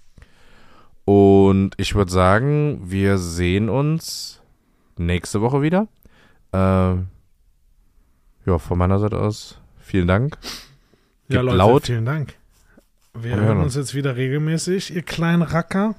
[1.06, 4.42] und ich würde sagen, wir sehen uns
[4.98, 5.88] nächste Woche wieder.
[6.52, 7.08] Ähm,
[8.46, 10.38] ja, von meiner Seite aus vielen Dank.
[11.28, 11.86] Ja, Gebt Leute, laut.
[11.86, 12.36] vielen Dank.
[13.14, 15.96] Wir hören hören uns jetzt wieder regelmäßig, ihr kleinen Racker.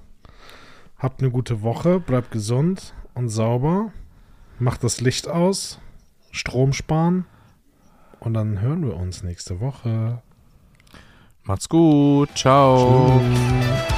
[0.99, 3.93] Habt eine gute Woche, bleibt gesund und sauber.
[4.59, 5.79] Macht das Licht aus,
[6.31, 7.27] Strom sparen
[8.21, 10.23] und dann hören wir uns nächste Woche.
[11.45, 12.29] Macht's gut.
[12.35, 13.21] Ciao.
[13.21, 13.98] Tschüss.